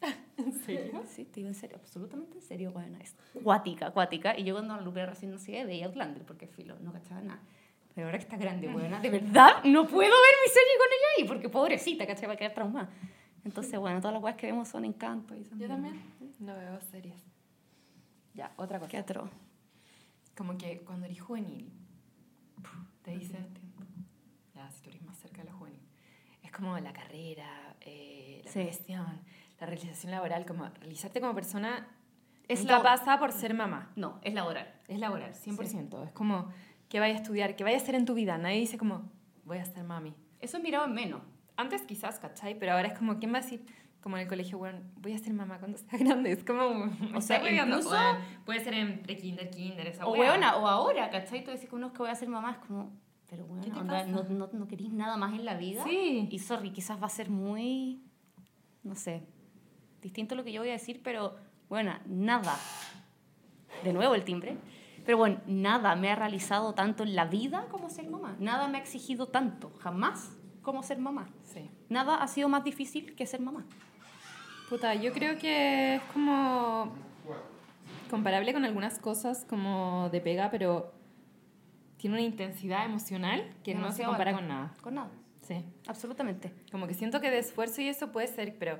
[0.36, 1.02] ¿En serio?
[1.08, 4.38] Sí, te digo en serio, absolutamente en serio, bueno, es cuática, cuática.
[4.38, 7.40] Y yo cuando Lupe recién nacía veía Outlander porque filo, no cachaba nada.
[7.96, 11.06] Pero ahora que está grande, buena, de verdad no puedo ver mi serie con ella
[11.18, 12.28] ahí porque pobrecita, ¿cachai?
[12.28, 12.90] Va a quedar traumada.
[13.44, 15.36] Entonces, bueno, todas las weas que vemos son encantos.
[15.36, 16.00] Y esas Yo también
[16.38, 17.20] no veo series.
[18.34, 18.90] Ya, otra cosa.
[18.90, 19.30] Qué atroz.
[20.36, 21.70] Como que cuando eres juvenil,
[23.02, 23.46] te dicen,
[24.66, 25.80] ya, si tú eres más cerca de la juvenil,
[26.42, 28.60] es como la carrera, eh, la Sí.
[28.60, 29.20] profesión,
[29.60, 31.88] la realización laboral, como realizarte como persona
[32.48, 33.90] Es la- pasa por ser mamá.
[33.96, 34.72] No, es laboral.
[34.88, 36.02] Es laboral, 100%.
[36.04, 36.48] Es como
[36.88, 38.36] qué vaya a estudiar, qué vaya a hacer en tu vida.
[38.38, 39.10] Nadie dice como,
[39.44, 40.14] voy a ser mami.
[40.40, 41.22] Eso en menos.
[41.56, 42.58] Antes quizás, ¿cachai?
[42.58, 43.64] Pero ahora es como, ¿quién va a decir?
[44.02, 45.88] Como en el colegio, bueno, voy a ser mamá cuando sea
[46.20, 46.32] grande.
[46.32, 46.64] Es como,
[47.16, 51.42] O sea, incluso- Bueno, puede ser en pre-kinder, kinder, esa O weona, o ahora, ¿cachai?
[51.42, 52.92] Tú decís que uno es que voy a ser mamá, es como,
[53.28, 55.84] pero bueno, ¿Qué te onda, no, no, no querís nada más en la vida.
[55.84, 56.28] Sí.
[56.30, 58.02] Y sorry, quizás va a ser muy,
[58.82, 59.26] no sé,
[60.02, 61.36] distinto a lo que yo voy a decir, pero
[61.68, 62.56] bueno, nada.
[63.82, 64.56] De nuevo el timbre.
[65.04, 68.36] Pero bueno, nada me ha realizado tanto en la vida como ser mamá.
[68.38, 70.32] Nada me ha exigido tanto, jamás,
[70.62, 71.28] como ser mamá.
[71.42, 71.70] Sí.
[71.88, 73.66] Nada ha sido más difícil que ser mamá.
[74.70, 76.94] Puta, yo creo que es como
[78.08, 80.93] comparable con algunas cosas como de pega, pero
[82.04, 84.74] tiene una intensidad emocional que no se compara con nada.
[84.82, 85.08] Con nada,
[85.40, 85.64] Sí.
[85.86, 86.52] absolutamente.
[86.70, 88.78] Como que siento que de esfuerzo y eso puede ser, pero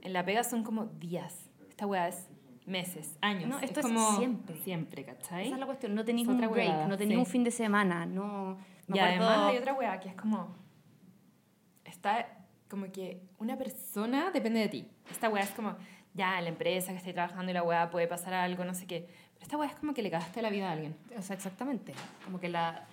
[0.00, 1.50] en la pega son como días.
[1.68, 2.26] Esta weá es
[2.64, 3.50] meses, años.
[3.50, 4.56] No, esto es como siempre.
[4.62, 5.44] Siempre, ¿cachai?
[5.48, 5.94] Esa es la cuestión.
[5.94, 7.20] No tenéis un break, huevada, no tenéis sí.
[7.20, 8.56] un fin de semana, no...
[8.86, 10.56] me y acuerdo- además hay otra weá que es como.
[11.84, 12.26] Está
[12.70, 14.88] como que una persona depende de ti.
[15.10, 15.76] Esta weá es como,
[16.14, 19.06] ya, la empresa que estoy trabajando y la weá puede pasar algo, no sé qué.
[19.44, 20.96] Esta weá es como que le cagaste la vida a alguien.
[21.18, 21.92] O sea, exactamente.
[22.24, 22.86] Como que la,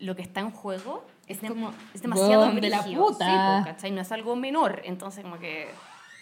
[0.00, 3.58] lo que está en juego es, dem- como, es demasiado de la puta.
[3.60, 3.92] Sí, ¿cachai?
[3.92, 4.82] No es algo menor.
[4.84, 5.68] Entonces, como que...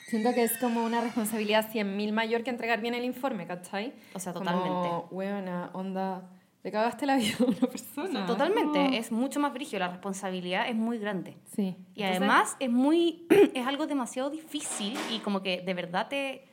[0.06, 3.94] Siento que es como una responsabilidad 100.000 mayor que entregar bien el informe, ¿cachai?
[4.12, 5.06] O sea, Como, totalmente.
[5.10, 6.28] weona, onda,
[6.62, 8.08] le cagaste la vida a una persona.
[8.08, 8.78] O sea, totalmente.
[8.84, 9.78] Como- Es mucho más brígido.
[9.80, 11.38] La responsabilidad es muy grande.
[11.56, 11.74] Sí.
[11.94, 13.26] Y Entonces, además es muy...
[13.54, 16.48] es algo demasiado difícil y como que de verdad te...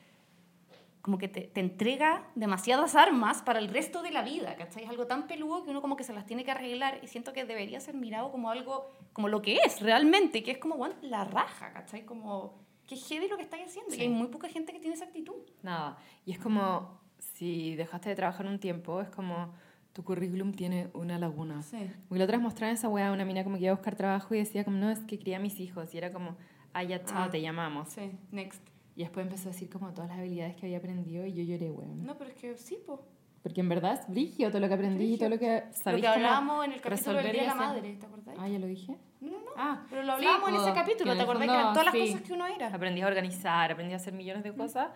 [1.02, 4.84] Como que te, te entrega demasiadas armas para el resto de la vida, ¿cachai?
[4.84, 7.34] Es algo tan peludo que uno como que se las tiene que arreglar y siento
[7.34, 10.96] que debería ser mirado como algo, como lo que es realmente, que es como, bueno,
[11.02, 12.06] la raja, ¿cachai?
[12.06, 13.92] Como, qué heavy lo que estáis haciendo.
[13.92, 13.98] Sí.
[14.00, 15.36] Y hay muy poca gente que tiene esa actitud.
[15.64, 15.98] Nada.
[16.26, 19.54] Y es como, si dejaste de trabajar un tiempo, es como,
[19.94, 21.64] tu currículum tiene una laguna.
[21.64, 21.90] Sí.
[22.08, 23.96] Porque la otra vez mostraron esa weá a una mina como que iba a buscar
[23.96, 25.94] trabajo y decía como, no, es que cría a mis hijos.
[25.96, 26.38] Y era como,
[26.74, 27.30] ah, ya, chao, Ah.
[27.32, 27.90] te llamamos.
[27.90, 28.62] Sí, next.
[29.02, 31.72] Y después empezó a decir como todas las habilidades que había aprendido y yo lloré,
[31.72, 32.06] weón.
[32.06, 33.04] No, pero es que sí, po.
[33.42, 36.04] Porque en verdad es brigio todo lo que aprendí y todo lo que Lo sabéis
[36.04, 37.56] que hablábamos en el capítulo del Día de la.
[37.56, 38.36] Madre, ¿te acordás?
[38.38, 38.96] Ah, ¿ya lo dije?
[39.20, 39.52] No, no, no.
[39.58, 41.42] Ah, Pero lo sí, hablábamos en po, ese que capítulo, en ¿te acordás?
[41.42, 42.12] Que fondo, eran todas las sí.
[42.12, 42.68] cosas que uno era.
[42.68, 44.90] Aprendí a organizar, aprendí a hacer millones de cosas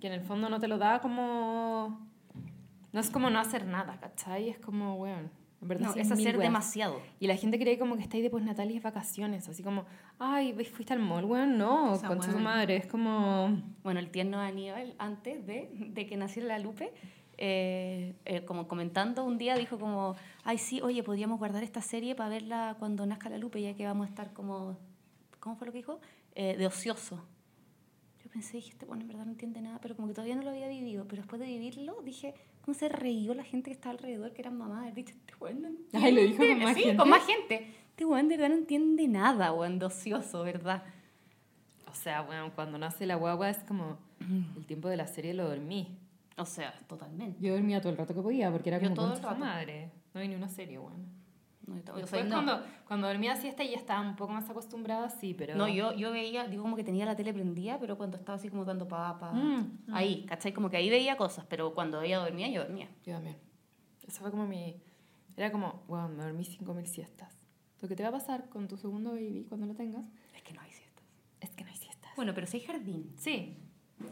[0.00, 2.06] que en el fondo no te lo da como...
[2.92, 4.50] No es como no hacer nada, ¿cachai?
[4.50, 6.48] Es como, weón, en verdad No, sí es hacer weas.
[6.48, 7.00] demasiado.
[7.18, 9.86] Y la gente cree como que estáis de postnatal y es vacaciones, así como,
[10.18, 12.42] ay, ¿ves- fuiste al mall, weón, no, O sea, con su weón.
[12.44, 13.60] madre, es como...
[13.82, 16.92] Bueno, el tierno Aníbal, antes de, de que naciera la Lupe,
[17.40, 22.14] eh, eh, como comentando un día, dijo como, ay, sí, oye, podríamos guardar esta serie
[22.14, 24.76] para verla cuando nazca la Lupe, ya que vamos a estar como,
[25.40, 26.00] ¿cómo fue lo que dijo?
[26.34, 27.24] Eh, de ocioso.
[28.24, 30.42] Yo pensé, dije, este bueno, en verdad no entiende nada, pero como que todavía no
[30.42, 31.06] lo había vivido.
[31.08, 32.34] Pero después de vivirlo, dije,
[32.68, 34.94] ¿cómo se reíó la gente que estaba alrededor, que eran mamás?
[34.94, 36.06] Dije, este weón no entiende.
[36.06, 36.96] Ay, lo dijo con más sí, gente.
[36.98, 37.74] con más gente.
[37.88, 40.82] Este weón de verdad no entiende nada, weón, de ocioso, ¿verdad?
[41.90, 43.96] O sea, bueno, cuando nace la guagua es como,
[44.54, 45.96] el tiempo de la serie lo dormí.
[46.36, 47.38] O sea, totalmente.
[47.40, 49.38] Yo dormía todo el rato que podía, porque era Yo como todo con el rato.
[49.38, 49.90] madre.
[50.12, 51.06] No vi ni una serie, weón.
[51.68, 52.34] No, sea, Después no.
[52.36, 55.54] cuando, cuando dormía siesta y ya estaba un poco más acostumbrada, sí, pero...
[55.56, 58.48] No, yo, yo veía, digo como que tenía la tele prendida, pero cuando estaba así
[58.48, 59.56] como dando papas, Mm,
[59.88, 59.94] mm.
[59.94, 60.52] ahí, ¿cachai?
[60.52, 62.88] Como que ahí veía cosas, pero cuando ella dormía, yo dormía.
[63.04, 63.36] Yo también.
[64.06, 64.80] Eso fue como mi...
[65.36, 67.38] Era como, wow, me dormí 5.000 siestas.
[67.80, 70.04] Lo que te va a pasar con tu segundo baby cuando lo tengas
[70.34, 71.04] Es que no hay siestas.
[71.40, 72.10] es que no hay siestas.
[72.16, 73.56] Bueno, pero sí hay jardín, Sí,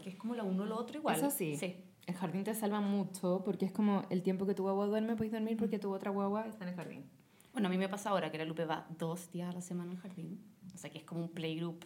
[0.03, 1.15] que es como lo uno o lo otro igual.
[1.17, 1.57] Eso sí.
[1.57, 1.75] Sí.
[2.05, 5.33] el jardín te salva mucho porque es como el tiempo que tu guagua duerme, puedes
[5.33, 7.09] dormir porque tu otra guagua está en el jardín.
[7.57, 9.89] Bueno, a mí me pasa ahora que la Lupe va dos días a la semana
[9.91, 10.39] al jardín.
[10.75, 11.83] O sea, que es como un playgroup,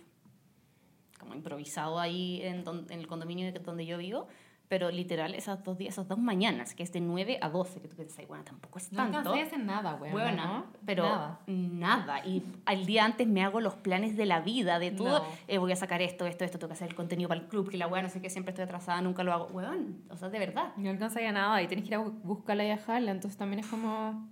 [1.17, 4.27] como improvisado ahí en, don- en el condominio de- donde yo vivo.
[4.67, 7.87] Pero literal, esas dos días, esas dos mañanas, que es de 9 a 12, que
[7.87, 9.33] tú pensás, bueno, tampoco es No tanto.
[9.33, 10.11] a hacer nada, weón.
[10.11, 10.65] Buena, ¿no?
[10.85, 11.39] pero Nada.
[11.47, 12.25] nada.
[12.25, 15.19] Y al día antes me hago los planes de la vida, de todo.
[15.19, 15.25] No.
[15.47, 17.69] Eh, voy a sacar esto, esto, esto, tengo que hacer el contenido para el club,
[17.69, 19.45] que la weá no sé qué, siempre estoy atrasada, nunca lo hago.
[19.53, 20.73] Weón, o sea, de verdad.
[20.75, 23.67] No alcanzaría nada y tenés que ir a bu- buscarla y dejarla, entonces también es
[23.67, 24.29] como...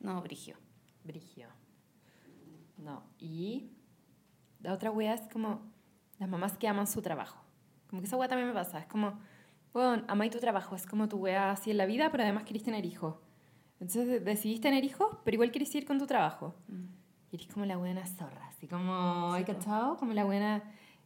[0.00, 0.56] No, Brigio.
[1.04, 1.48] Brigio.
[2.78, 3.70] No, y
[4.60, 5.60] la otra wea es como
[6.18, 7.38] las mamás que aman su trabajo.
[7.88, 8.78] Como que esa wea también me pasa.
[8.78, 9.18] Es como,
[9.72, 12.62] bueno, amáis tu trabajo, es como tu wea así en la vida, pero además querés
[12.62, 13.16] tener hijos.
[13.80, 16.54] Entonces de- decidís tener hijos, pero igual querés ir con tu trabajo.
[17.32, 19.96] Y eres como la buena zorra, así como, ¿hay Sí, cachado?
[19.96, 20.62] Como la buena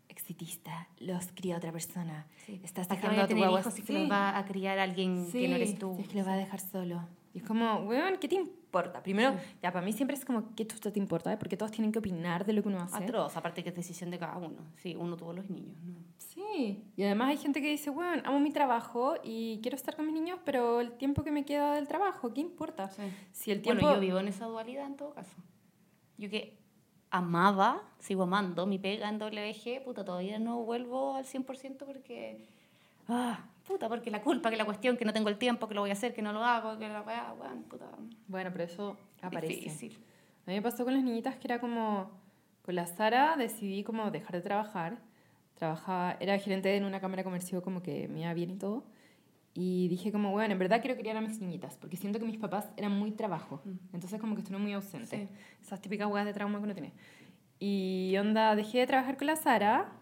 [0.08, 2.26] exitista, los cría otra persona.
[2.62, 3.92] Estás ¿Para qué dejando a tu hijos si que sí.
[3.94, 5.94] los va a criar alguien que no eres tú?
[5.96, 7.06] Sí, es que lo va a dejar solo.
[7.32, 8.63] Y es como, weón, ¿qué te importa?
[9.02, 11.38] Primero, ya para mí siempre es como, ¿qué chucha te importa?
[11.38, 12.96] Porque todos tienen que opinar de lo que uno hace.
[12.96, 14.62] Atroz, aparte que es decisión de cada uno.
[14.76, 15.76] Sí, uno tuvo los niños.
[15.84, 15.94] ¿no?
[16.18, 20.06] Sí, y además hay gente que dice, bueno, amo mi trabajo y quiero estar con
[20.06, 22.88] mis niños, pero el tiempo que me queda del trabajo, ¿qué importa?
[22.90, 23.02] Sí.
[23.32, 23.82] Si el tiempo...
[23.82, 25.36] Bueno, yo vivo en esa dualidad en todo caso.
[26.18, 26.58] Yo que
[27.10, 32.44] amaba, sigo amando mi pega en WG, puta, todavía no vuelvo al 100% porque...
[33.08, 35.80] Ah, puta, porque la culpa, que la cuestión, que no tengo el tiempo, que lo
[35.80, 37.86] voy a hacer, que no lo hago, que la weá, weón, puta.
[38.28, 39.54] Bueno, pero eso aparece.
[39.54, 39.98] Difícil.
[40.46, 42.10] A mí me pasó con las niñitas que era como,
[42.62, 44.98] con la Sara decidí como dejar de trabajar.
[45.54, 48.84] Trabajaba, era gerente en una cámara comercial como que me iba bien y todo.
[49.54, 52.38] Y dije como, bueno, en verdad quiero criar a mis niñitas, porque siento que mis
[52.38, 53.62] papás eran muy trabajo.
[53.92, 55.16] Entonces como que estuve muy ausente.
[55.16, 55.28] Sí.
[55.62, 56.92] Esas típicas hueás de trauma que uno tiene.
[57.60, 59.92] Y onda, dejé de trabajar con la Sara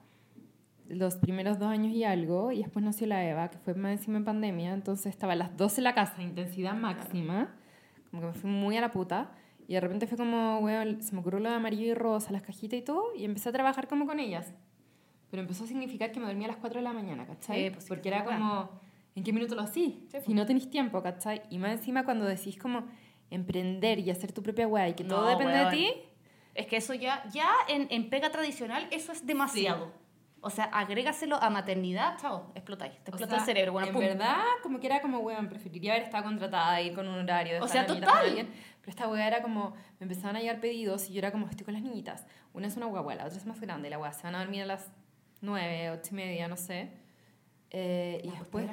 [0.92, 4.18] los primeros dos años y algo, y después nació la Eva, que fue más encima
[4.18, 7.54] en pandemia, entonces estaba a las 12 en la casa, intensidad máxima,
[8.10, 9.32] como que me fui muy a la puta,
[9.66, 12.42] y de repente fue como, weón, se me ocurrió lo de amarillo y rosa, las
[12.42, 14.52] cajitas y todo, y empecé a trabajar como con ellas.
[15.30, 17.64] Pero empezó a significar que me dormía a las 4 de la mañana, ¿cachai?
[17.64, 18.68] Sí, pues sí, Porque que era como,
[19.14, 19.94] ¿en qué minuto lo hacís?
[20.10, 20.24] pues.
[20.24, 21.40] Si no tenéis tiempo, ¿cachai?
[21.48, 22.84] Y más encima cuando decís como
[23.30, 25.70] emprender y hacer tu propia weá y que todo No, depende de weón.
[25.74, 25.90] ti,
[26.54, 29.90] Es que eso ya, ya en, en pega tradicional, eso es demasiado.
[30.44, 32.92] O sea, agrégaselo a maternidad, chao, explotáis.
[33.04, 33.72] Te O explota sea, el cerebro.
[33.72, 34.02] Bueno, en pum.
[34.02, 37.62] verdad, como que era como, weón, preferiría haber estado contratada, ir con un horario.
[37.62, 38.48] O dejar sea, total.
[38.80, 41.64] Pero esta weá era como, me empezaban a llegar pedidos y yo era como, estoy
[41.64, 42.26] con las niñitas.
[42.52, 43.88] Una es una guagua, la otra es más grande.
[43.88, 44.90] La weá se van a dormir a las
[45.40, 46.90] nueve, ocho y media, no sé.
[47.70, 48.68] Eh, y después...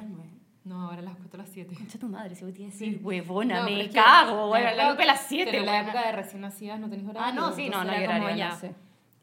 [0.62, 1.74] No, ahora las cuento a las siete.
[1.74, 5.26] Concha tu madre, si voy a decir, huevona, No, me que cago, la a las
[5.26, 7.28] 7, Pero en la época de recién nacidas no tenéis horario.
[7.28, 8.48] Ah, no, sí, no, no hay era como horario, ya.
[8.50, 8.74] no sé.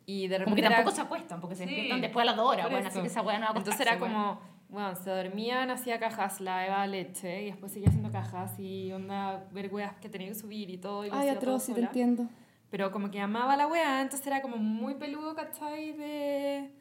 [0.10, 2.26] Y de Como repente que tampoco era- se acuestan, porque se Sí, despiertan después a
[2.28, 4.40] las 2 horas, bueno, así que esa weá no va a Entonces era como,
[4.70, 9.46] bueno, se dormían, hacía cajas, la Eva leche, y después seguía haciendo cajas y onda,
[9.52, 11.06] ver weas que tenía que subir y todo.
[11.06, 12.26] Y Ay, atroz, sí te entiendo.
[12.70, 15.92] Pero como que amaba la wea, entonces era como muy peludo, ¿cachai?
[15.92, 16.72] De...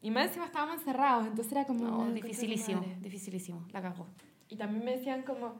[0.00, 1.84] Y más encima estábamos encerrados, entonces era como...
[1.84, 2.96] No, "Ay, concha tu dificilísimo, madre".
[3.00, 4.06] dificilísimo, la cagó.
[4.48, 5.54] Y también me decían como,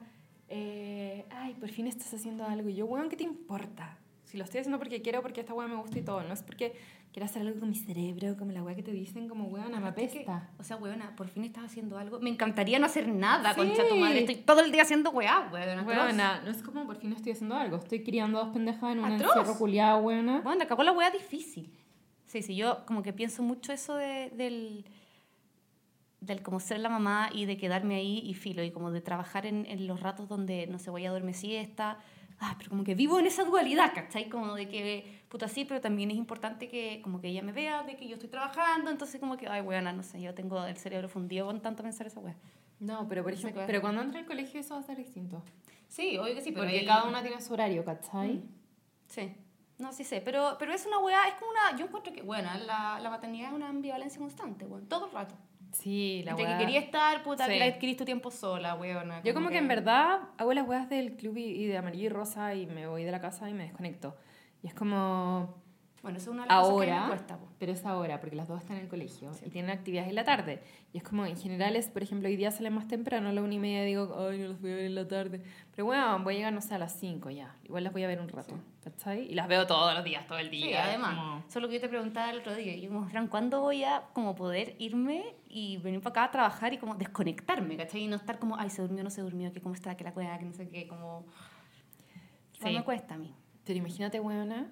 [0.49, 2.67] eh, ay, por fin estás haciendo algo.
[2.67, 3.97] Y yo, weón, ¿qué te importa?
[4.33, 6.23] Si lo estoy haciendo porque quiero, porque esta weá me gusta y todo.
[6.23, 6.73] No es porque
[7.11, 9.87] quiero hacer algo con mi cerebro, como la weá que te dicen, como weón, me
[9.87, 10.49] apesta.
[10.57, 12.19] O sea, weona, por fin estás haciendo algo.
[12.19, 13.59] Me encantaría no hacer nada, Sí.
[13.59, 14.21] concha tu madre.
[14.21, 15.81] Estoy todo el día haciendo weá, weona.
[16.31, 16.45] Atroz.
[16.45, 17.77] no es como por fin estoy haciendo algo.
[17.77, 20.41] Estoy criando dos pendejas en un encierro culiado, weona.
[20.41, 21.71] Bueno, la cagó la weá difícil.
[22.25, 24.83] Sí, sí, yo como que pienso mucho eso de, del,
[26.21, 29.45] del como ser la mamá y de quedarme ahí y filo, y como de trabajar
[29.45, 31.99] en, en los ratos donde, no sé, voy a dormir siesta.
[32.45, 34.27] Ah, pero como que vivo en esa dualidad, ¿cachai?
[34.27, 37.83] Como de que, puta, sí, pero también es importante que como que ella me vea,
[37.83, 40.75] de que yo estoy trabajando, entonces como que, ay, weona, no sé, yo tengo el
[40.75, 42.35] cerebro fundido con tanto pensar esa weá.
[42.81, 45.41] No, pero por ejemplo, pero cuando entra al colegio eso va a ser distinto.
[45.87, 48.33] Sí, obvio que sí, pero Porque ahí- cada una tiene su horario, ¿cachai?
[48.33, 48.49] Mm.
[49.07, 49.33] Sí.
[49.77, 52.49] No, sí sé, pero, pero es una weá, es como una, yo encuentro que, bueno,
[52.65, 55.35] la, la maternidad es una ambivalencia constante, weón, todo el rato.
[55.73, 56.57] Sí, la Entre weá.
[56.57, 57.53] que quería estar, puta, Sí.
[57.57, 59.21] que adquirís tu tiempo sola, weona.
[59.23, 62.09] Yo como que en verdad hago las weas del club y, y de amarillo y
[62.09, 64.15] rosa y me voy de la casa y me desconecto.
[64.61, 65.62] Y es como
[66.03, 68.35] Bueno, eso es una de las cosas que ahora, me cuesta, pero es ahora porque
[68.35, 70.61] las dos están en el colegio y tienen actividades en la tarde.
[70.91, 73.41] Y es como en general es, por ejemplo, hoy día salen más temprano, a la
[73.41, 75.41] una y media digo, ay, no los voy a ver en la tarde.
[75.73, 77.55] Pero bueno, voy a llegar, no sé, a las cinco ya.
[77.63, 79.31] Igual las voy a ver un rato, ¿cachai?
[79.31, 80.65] Y las veo todos los días, todo el día.
[80.65, 82.75] Sí, además, como- eso es lo que yo te preguntaba el otro día.
[82.75, 86.73] Y como, Fran, ¿cuándo voy a como poder irme y venir para acá a trabajar
[86.73, 88.01] y como desconectarme, ¿cachai?
[88.01, 90.11] Y no estar como, ay, se durmió, no se durmió, que cómo está, que la
[90.11, 91.23] cueva, que no sé qué, como...
[92.61, 92.73] Sí.
[92.73, 93.33] me cuesta a mí.
[93.63, 94.69] Pero imagínate, weona,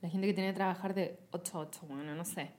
[0.00, 2.50] la gente que tiene que trabajar de 8 a 8, bueno, no sé.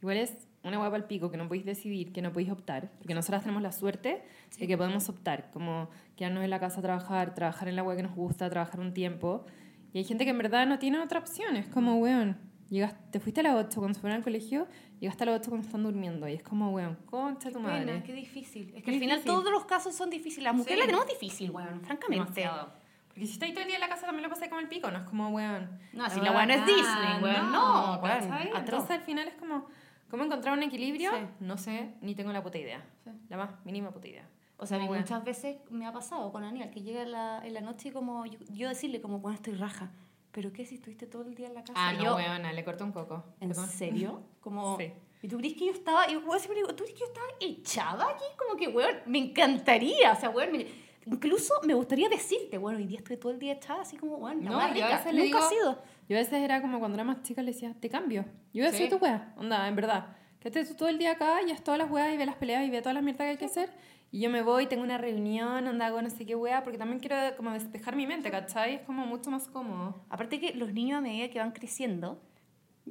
[0.00, 3.14] Igual es una guapa al pico que no podéis decidir, que no podéis optar, porque
[3.14, 4.22] nosotras tenemos la suerte
[4.58, 7.96] de que podemos optar, como quedarnos en la casa a trabajar, trabajar en la web
[7.96, 9.44] que nos gusta, trabajar un tiempo.
[9.92, 12.36] Y hay gente que en verdad no tiene otra opción, es como, weón,
[12.68, 14.68] llegas, te fuiste a las 8 cuando se fueron al colegio,
[15.00, 17.86] llegaste a las 8 cuando están durmiendo, y es como, weón, concha tu madre.
[17.86, 18.68] Pena, qué difícil.
[18.68, 19.34] Es que Qué al final difícil.
[19.40, 20.44] todos los casos son difíciles.
[20.44, 20.80] Las mujeres Sí.
[20.80, 22.24] la tenemos difícil, weón, francamente.
[22.42, 22.72] Demasiado.
[23.18, 24.90] Porque si estáis todo el día en la casa también lo pasé como el pico,
[24.92, 25.80] no es como, weón.
[25.92, 28.48] No, si la weá no es Disney, weón, no, weón, ¿cachai?
[28.50, 28.58] atroz.
[28.60, 29.66] Entonces al final es como,
[30.08, 31.10] ¿cómo encontrar un equilibrio?
[31.10, 31.26] Sí.
[31.40, 32.84] No sé, ni tengo la puta idea.
[33.02, 33.10] Sí.
[33.28, 34.28] La más mínima puta idea.
[34.56, 35.02] O sea, a mí Como, weón.
[35.02, 37.92] muchas veces me ha pasado con Aníbal, que llega en la, en la noche y
[37.92, 39.90] como yo, yo decirle como, bueno, estoy raja.
[40.30, 41.72] ¿Pero qué si estuviste todo el día en la casa?
[41.74, 43.24] Ah, no, yo, weona, le corto un coco.
[43.40, 43.66] ¿En Perdón.
[43.68, 44.22] serio?
[44.40, 44.92] Como, Sí.
[45.22, 47.26] ¿Y tú crees que yo estaba, y yo siempre digo, ¿tú crees que yo estaba
[47.40, 48.24] echada aquí?
[48.38, 50.66] Como que, weón, me encantaría, o sea, weón, me-
[51.10, 54.34] incluso me gustaría decirte, bueno, hoy día estuve todo el día echada, así como, la
[54.34, 55.82] No, yo a rica, veces nunca digo- ha sido.
[56.08, 58.24] Yo a veces era como cuando era más chica le decía, te cambio.
[58.52, 59.34] Yo voy a hacer tu wea.
[59.36, 60.16] Onda, en verdad.
[60.40, 62.64] Quédate tú todo el día acá y haz todas las weas y ve las peleas
[62.66, 63.70] y ve todas las mierdas que hay que hacer.
[64.10, 66.98] Y yo me voy, tengo una reunión, anda, hago no sé qué wea, porque también
[67.00, 68.76] quiero como despejar mi mente, ¿cachai?
[68.76, 70.00] Es como mucho más cómodo.
[70.08, 72.22] Aparte que los niños a medida que van creciendo,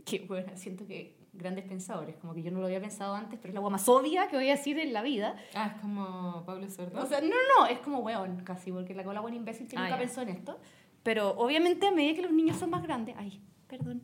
[0.05, 3.51] que bueno, siento que grandes pensadores, como que yo no lo había pensado antes, pero
[3.51, 5.35] es la agua más obvia que voy a decir en la vida.
[5.53, 7.01] Ah, es como Pablo Sordo.
[7.01, 9.83] O sea, no, no, es como weón casi, porque la cola buena imbécil que Ah,
[9.83, 10.59] nunca pensó en esto.
[11.03, 14.01] Pero obviamente a medida que los niños son más grandes, ay, perdón.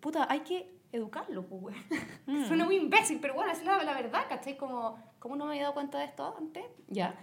[0.00, 1.78] Puta, hay que educarlo, pues, weón.
[2.26, 2.44] Mm.
[2.46, 4.56] Suena muy imbécil, pero bueno, es la, la verdad, ¿cachai?
[4.56, 6.64] Como, ¿cómo no me había dado cuenta de esto antes?
[6.88, 7.14] Ya.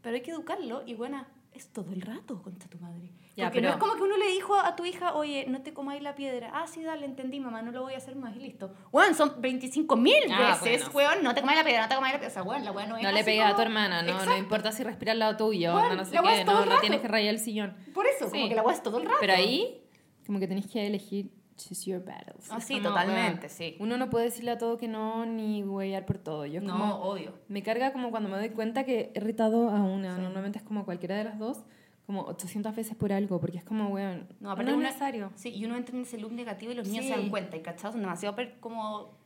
[0.00, 1.26] Pero hay que educarlo y, bueno,
[1.58, 3.10] es todo el rato contra tu madre.
[3.36, 5.62] Ya, Porque pero- no es como que uno le dijo a tu hija, oye, no
[5.62, 6.50] te comáis la piedra.
[6.54, 8.74] Ah, sí, dale, entendí, mamá, no lo voy a hacer más y listo.
[8.90, 11.10] Weón, son 25 mil Ah, veces, bueno.
[11.12, 12.30] weón, no te comáis la piedra, no te comáis la piedra.
[12.30, 14.02] O sea, weón, la weón no es No le así pegues a tu como- hermana,
[14.02, 16.80] no, no importa si respira al lado tuyo, Bueno, no, no sé qué, no, no
[16.80, 17.76] tienes que rayar el sillón.
[17.94, 18.32] Por eso, Sí.
[18.38, 19.18] como que la weá es todo el rato.
[19.20, 19.82] Pero ahí,
[20.26, 22.46] como que tenés que elegir choose your battles.
[22.50, 23.76] Ah, sí, como, totalmente, sí.
[23.80, 26.46] Uno no puede decirle a todo que no, ni huellar por todo.
[26.46, 27.34] Yo No, como, obvio.
[27.48, 30.84] me carga como cuando me doy cuenta que he retado a una, normalmente es como
[30.84, 31.64] cualquiera de las dos,
[32.06, 35.30] como 800 veces por algo, porque es como, weón, No, no, es una- necesario.
[35.34, 37.10] Sí, y uno entra en ese loop negativo y los niños Sí.
[37.12, 37.92] se dan cuenta, y ¿cachai?
[37.92, 39.18] Son demasiado per- como...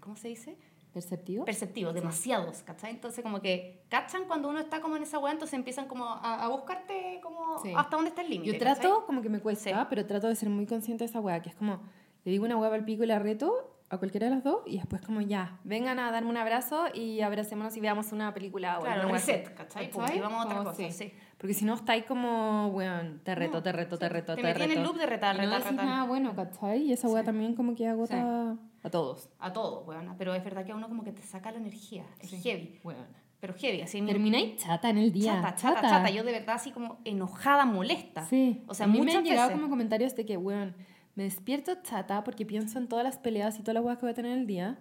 [0.00, 0.56] ¿Cómo se dice?
[1.00, 1.44] ¿Perceptivo?
[1.44, 2.90] Perceptivos, demasiados, ¿cachai?
[2.90, 6.44] Entonces como que cachan cuando uno está como en esa weá, entonces empiezan como a,
[6.44, 7.72] a buscarte como Sí.
[7.76, 8.52] hasta dónde está el límite.
[8.52, 9.06] Yo trato, ¿cachai?
[9.06, 9.86] como que me cuesta, Sí.
[9.90, 11.80] pero trato de ser muy consciente de esa weá, que es como,
[12.24, 14.76] le digo una weá al pico y la reto a cualquiera de las dos, y
[14.76, 18.82] después como ya, vengan a darme un abrazo y abracémonos y veamos una película o
[18.82, 19.32] Claro, así.
[19.32, 19.90] reset, ¿cachai?
[20.14, 20.92] Y vamos a otra Como cosa, sí.
[20.92, 21.12] sí.
[21.38, 24.46] Porque si no estáis como, weón, te reto, No, te reto, te reto, Te te,
[24.46, 24.80] metí en reto.
[24.80, 25.86] el loop de retar, Y no retar, retar.
[25.86, 26.82] nada bueno, ¿cachai?
[26.82, 29.28] Y esa weá también como que agota a todos.
[29.38, 30.14] A todo, weón.
[30.18, 32.04] Pero es verdad que a uno como que te saca la energía.
[32.20, 32.40] Es Sí.
[32.42, 32.80] heavy.
[32.84, 33.06] Weón.
[33.40, 34.00] Pero heavy, así.
[34.02, 35.34] Termináis chata en el día.
[35.34, 38.24] Chata, chata, chata, Yo de verdad así como enojada, molesta.
[38.26, 38.62] Sí.
[38.66, 39.60] O sea, a mí me muchas han llegado veces.
[39.60, 40.74] como comentarios de que, weón,
[41.14, 44.10] me despierto chata porque pienso en todas las peleas y todas las weas que voy
[44.10, 44.78] a tener en el día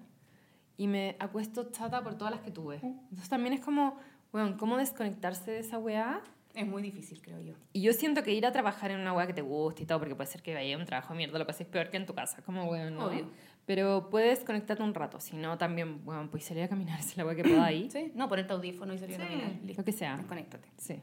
[0.75, 2.79] y me acuesto chata por todas las que tuve.
[2.83, 3.95] Entonces también es como,
[4.33, 6.21] weón, ¿cómo desconectarse de esa wea?
[6.55, 7.53] Es muy difícil, creo yo.
[7.73, 9.99] Y yo siento que ir a trabajar en una wea que te guste y todo,
[9.99, 12.07] porque puede ser que vaya a un trabajo de mierda, lo pases peor que en
[12.07, 13.05] tu casa, como weón, ¿no?
[13.05, 13.29] Obvio.
[13.67, 17.25] Pero puedes conectarte un rato, si no también, weón, puedes salir a caminar si la
[17.25, 17.89] wea que pueda ahí.
[17.91, 18.11] Sí.
[18.15, 19.51] No, ponerte audífono y salir a Sí, caminar.
[19.63, 19.81] Listo.
[19.81, 20.17] lo que sea.
[20.17, 20.69] Desconéctate.
[20.77, 21.01] Sí.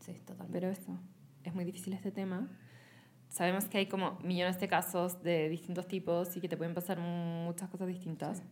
[0.00, 0.52] Sí, totalmente.
[0.52, 0.98] Pero eso,
[1.44, 2.48] es muy difícil este tema.
[3.28, 6.98] Sabemos que hay como millones de casos de distintos tipos y que te pueden pasar
[6.98, 8.42] muchas cosas distintas.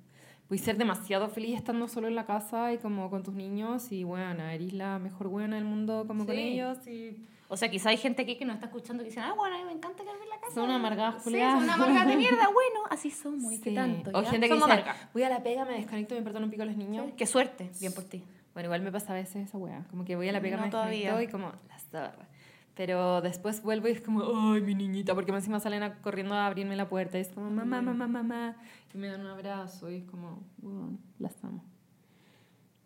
[0.46, 4.04] Puedes ser demasiado feliz estando solo en la casa y como con tus niños y
[4.04, 6.40] bueno, eres la mejor buena del mundo como con Sí.
[6.42, 7.26] ellos y...
[7.50, 9.58] O sea, quizá hay gente aquí que nos está escuchando que dicen, ah, bueno, a
[9.58, 10.52] mí me encanta en la casa.
[10.54, 11.54] Son amargadas Sí, culiadas.
[11.54, 12.36] son unas amargadas de mierda.
[12.52, 13.52] Bueno, así somos.
[13.52, 13.74] ¿Y qué Sí.
[13.76, 14.10] tanto?
[14.12, 16.50] O gente que Somos dice, voy a la pega, me desconecto y me perdono un
[16.50, 17.06] pico a los niños.
[17.06, 17.70] Sí, Qué suerte.
[17.80, 18.22] Bien por ti.
[18.52, 19.86] Bueno, igual me pasa a veces esa wea.
[19.90, 21.22] Como que voy a la pega, No me desconecto todavía.
[21.22, 22.28] y como la zorra.
[22.74, 26.46] Pero después vuelvo y es como, ay, mi niñita, porque encima salen a- corriendo a
[26.46, 28.56] abrirme la puerta y es como, mamá, mamá, mamá.
[28.94, 31.64] Y me dan un abrazo y es como, wow, las amo.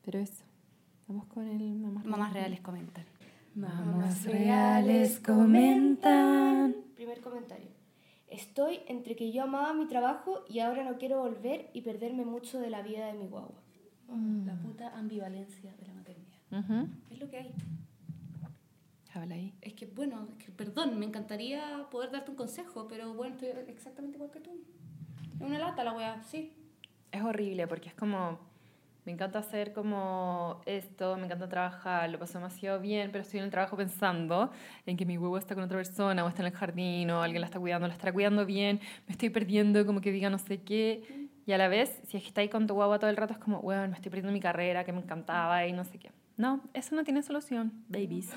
[0.05, 0.45] Pero eso,
[1.09, 3.05] vamos con el mamás Mamás reales comentan.
[3.55, 6.75] Mamás reales comentan.
[6.95, 7.69] Primer comentario.
[8.29, 12.59] Estoy entre que yo amaba mi trabajo y ahora no quiero volver y perderme mucho
[12.59, 13.61] de la vida de mi guagua.
[14.47, 16.39] La puta ambivalencia de la maternidad.
[16.51, 16.89] Ujú.
[17.11, 17.55] Es lo que hay.
[19.15, 19.55] Habla ahí.
[19.61, 23.49] Es que, bueno, es que, perdón, me encantaría poder darte un consejo, pero bueno, estoy
[23.69, 24.51] exactamente igual que tú.
[25.35, 26.53] Es una lata la weá, sí.
[27.11, 28.39] Es horrible porque es como,
[29.05, 33.45] me encanta hacer como esto, me encanta trabajar, lo paso demasiado bien, pero estoy en
[33.47, 34.51] el trabajo pensando
[34.87, 37.41] en que mi huevo está con otra persona o está en el jardín o alguien
[37.41, 40.63] la está cuidando, la estará cuidando bien, me estoy perdiendo, como que diga no sé
[40.63, 41.29] qué.
[41.45, 43.33] Y a la vez, si es que está ahí con tu guagua todo el rato,
[43.33, 46.13] es como, bueno, me estoy perdiendo mi carrera, que me encantaba y no sé qué.
[46.37, 48.31] No, eso no tiene solución, babies.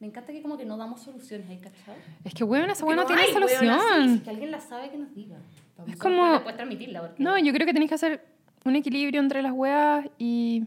[0.00, 1.94] Me encanta que como que no damos soluciones ahí, ¿cachai?
[2.24, 4.18] Es que, weón, esa Porque weá no tiene hay, weón, así, solución.
[4.18, 5.36] si que alguien la sabe, que nos diga.
[5.86, 7.22] Es como- transmitirla, porque...
[7.22, 8.24] No, yo creo que tenéis que hacer
[8.64, 10.64] un equilibrio entre las weas y...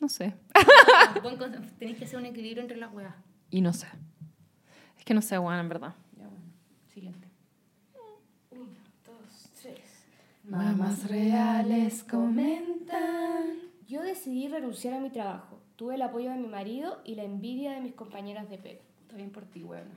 [0.00, 0.34] No sé.
[1.22, 1.38] Buen.
[1.78, 3.14] Tenéis que hacer un equilibrio entre las weas.
[3.50, 3.86] Y no sé.
[4.98, 5.94] Es que no sé, weón, en verdad.
[6.18, 6.44] Ya, bueno.
[6.92, 7.28] Siguiente.
[8.50, 8.66] Uno,
[9.06, 10.06] dos, tres.
[10.42, 13.44] Mamás reales comentan.
[13.86, 15.60] Yo decidí renunciar a mi trabajo.
[15.76, 18.80] Tuve el apoyo de mi marido y la envidia de mis compañeras de pega.
[19.02, 19.88] Está bien por ti, weón.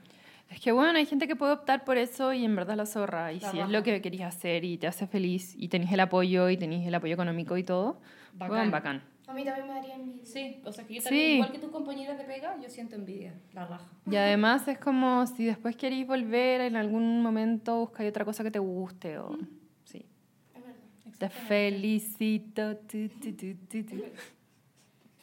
[0.50, 3.32] Es que bueno, hay gente que puede optar por eso y en verdad la zorra.
[3.32, 3.72] Y La si es raja.
[3.72, 6.94] lo que querías hacer y te hace feliz y tenés el apoyo y tenés el
[6.94, 8.00] apoyo económico y todo,
[8.32, 8.70] Bacán.
[8.70, 8.70] bacán.
[8.70, 9.02] bacán.
[9.26, 10.24] A mí también me daría envidia.
[10.24, 11.04] Sí, o sea que yo Sí.
[11.08, 13.34] también, igual que tus compañeras de pega, yo siento envidia.
[13.52, 13.84] La raja.
[14.10, 18.50] Y además es como si después queréis volver en algún momento buscáis otra cosa que
[18.50, 19.36] te guste o...
[19.84, 20.06] Sí.
[20.54, 21.18] Es verdad.
[21.18, 22.76] Te felicito.
[22.78, 23.96] tu, tu, tu, tu, tu.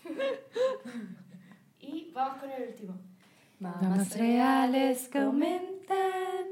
[1.79, 2.95] Y vamos con el último.
[3.59, 6.45] Mamás reales comentan.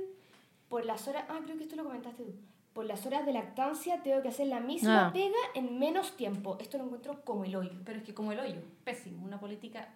[0.69, 1.25] Por las horas...
[1.29, 2.33] Ah, creo que esto lo comentaste tú.
[2.73, 5.13] por las horas de lactancia tengo que hacer la misma Ah.
[5.13, 6.57] pega en menos tiempo.
[6.59, 7.71] Esto lo encuentro como el hoyo.
[7.85, 9.23] Pero es que como el hoyo, pésimo.
[9.23, 9.89] Una política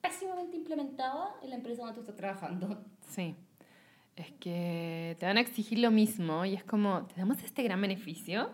[0.00, 2.82] pésimamente implementada en la empresa donde tú estás trabajando.
[3.08, 3.36] Sí.
[4.16, 7.80] Es que te van a exigir lo mismo y es como, te damos este gran
[7.80, 8.50] beneficio,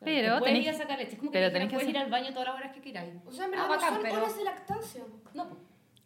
[0.00, 1.12] pero tenés, ir a sacar leche.
[1.12, 2.72] Es como que pero te tenés que puedes hacer- ir al baño todas las horas
[2.74, 3.14] que queráis.
[3.24, 5.04] O sea, en verdad Ah, no bacán, son pero- horas de lactancia.
[5.32, 5.46] No,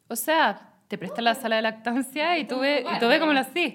[0.08, 3.06] o sea, te prestan la sala de lactancia y tú Como ves, lugar, y tú
[3.06, 3.74] ves pero- cómo lo hacís.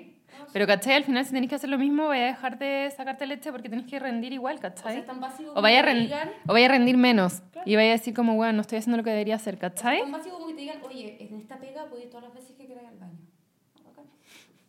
[0.52, 0.94] Pero, ¿cachai?
[0.96, 3.68] Al final, si tenés que hacer lo mismo, vaya a dejar de sacarte leche porque
[3.70, 5.06] tenés que rendir igual, O sea, ¿cachai?
[5.06, 6.30] tan básico O como vaya, a que te ren- digan...
[6.48, 7.42] o vaya a rendir menos.
[7.66, 10.02] Y vaya a decir como, bueno, no estoy haciendo lo que debería hacer, ¿cachai?
[10.02, 12.68] tan básico como que te digan, oye, en esta pega ir todas las veces que
[12.68, 13.18] queráis al baño.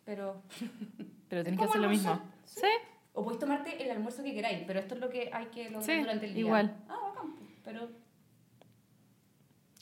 [0.05, 0.43] Pero...
[1.29, 2.11] Pero tenés que como hacer lo mismo.
[2.11, 2.67] almorzar, Sí.
[3.13, 5.83] O podéis tomarte el almuerzo que queráis, pero esto es lo que hay que lograr
[5.85, 6.41] Sí, durante el día.
[6.41, 6.77] igual.
[6.89, 7.35] Ah, bacán.
[7.35, 7.89] pues, Pero...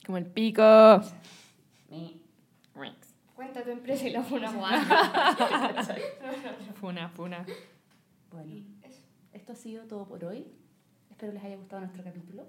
[0.05, 1.01] Como el pico.
[1.89, 2.21] Mi.
[3.45, 4.51] Cuenta tu empresa y la una
[6.81, 7.45] Funa, funa.
[8.31, 8.63] Bueno,
[9.33, 10.47] esto ha sido todo por hoy.
[11.11, 12.47] Espero les haya gustado nuestro capítulo.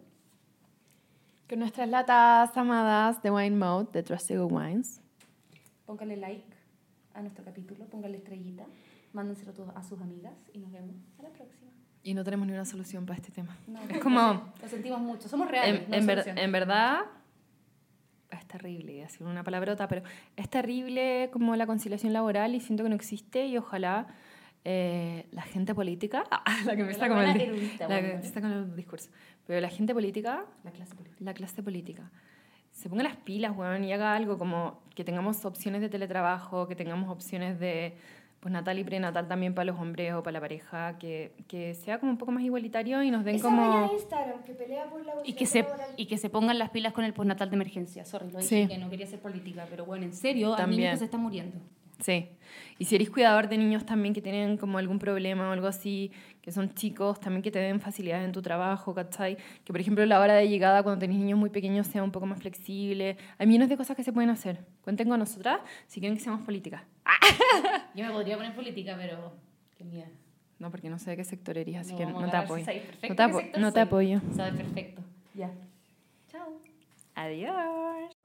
[1.50, 5.02] Con nuestras latas amadas de Wine Mode de Trusted Wines.
[5.84, 6.46] Pónganle like
[7.12, 8.64] a nuestro capítulo, pónganle estrellita,
[9.12, 11.70] mándenselo todo a sus amigas y nos vemos a la próxima.
[12.04, 13.54] Y no tenemos ni una solución para este tema.
[13.66, 15.82] No, Es como- Lo sentimos mucho, somos reales.
[15.84, 17.00] En, no en ver- en verdad,
[18.46, 20.02] es terrible, decir una palabrota, pero
[20.36, 24.06] es terrible como la conciliación laboral y siento que no existe y ojalá
[24.64, 26.24] eh, la gente política,
[26.64, 28.22] la que me está con el, erudita, la que bueno.
[28.22, 29.10] está con el discurso,
[29.46, 31.24] pero la gente política, La clase política.
[31.24, 32.10] la clase política,
[32.70, 36.76] se ponga las pilas, weón, y haga algo como que tengamos opciones de teletrabajo, que
[36.76, 37.96] tengamos opciones de
[38.46, 42.12] postnatal y prenatal también para los hombres o para la pareja, que, que sea como
[42.12, 43.60] un poco más igualitario y nos den Esa como...
[43.66, 45.88] raya de Instagram que pelea por la Y que, se, laboral.
[45.96, 48.04] y que se pongan las pilas con el postnatal de emergencia.
[48.04, 48.68] Sorry, lo dije Sí.
[48.68, 50.80] que no quería ser política, pero bueno, en serio, hay También.
[50.82, 51.58] niños que se están muriendo.
[51.98, 52.28] Sí.
[52.78, 56.12] Y si eres cuidador de niños también que tienen como algún problema o algo así,
[56.42, 59.36] que son chicos, también que te den facilidades en tu trabajo, ¿cachai?
[59.64, 62.26] Que por ejemplo la hora de llegada cuando tenés niños muy pequeños sea un poco
[62.26, 63.16] más flexible.
[63.38, 64.64] Hay millones de cosas que se pueden hacer.
[64.82, 66.82] Cuenten con nosotras si quieren que seamos políticas.
[67.94, 69.32] Yo me podría poner política, pero
[69.76, 70.08] qué miedo.
[70.58, 72.66] No, porque no sé de qué sector eres, así No, que no te si apoyo.
[73.08, 74.20] No te, no apoyo.
[74.34, 75.02] Sabes perfecto.
[75.34, 75.50] Ya.
[76.28, 76.60] Chao.
[77.14, 78.15] Adiós.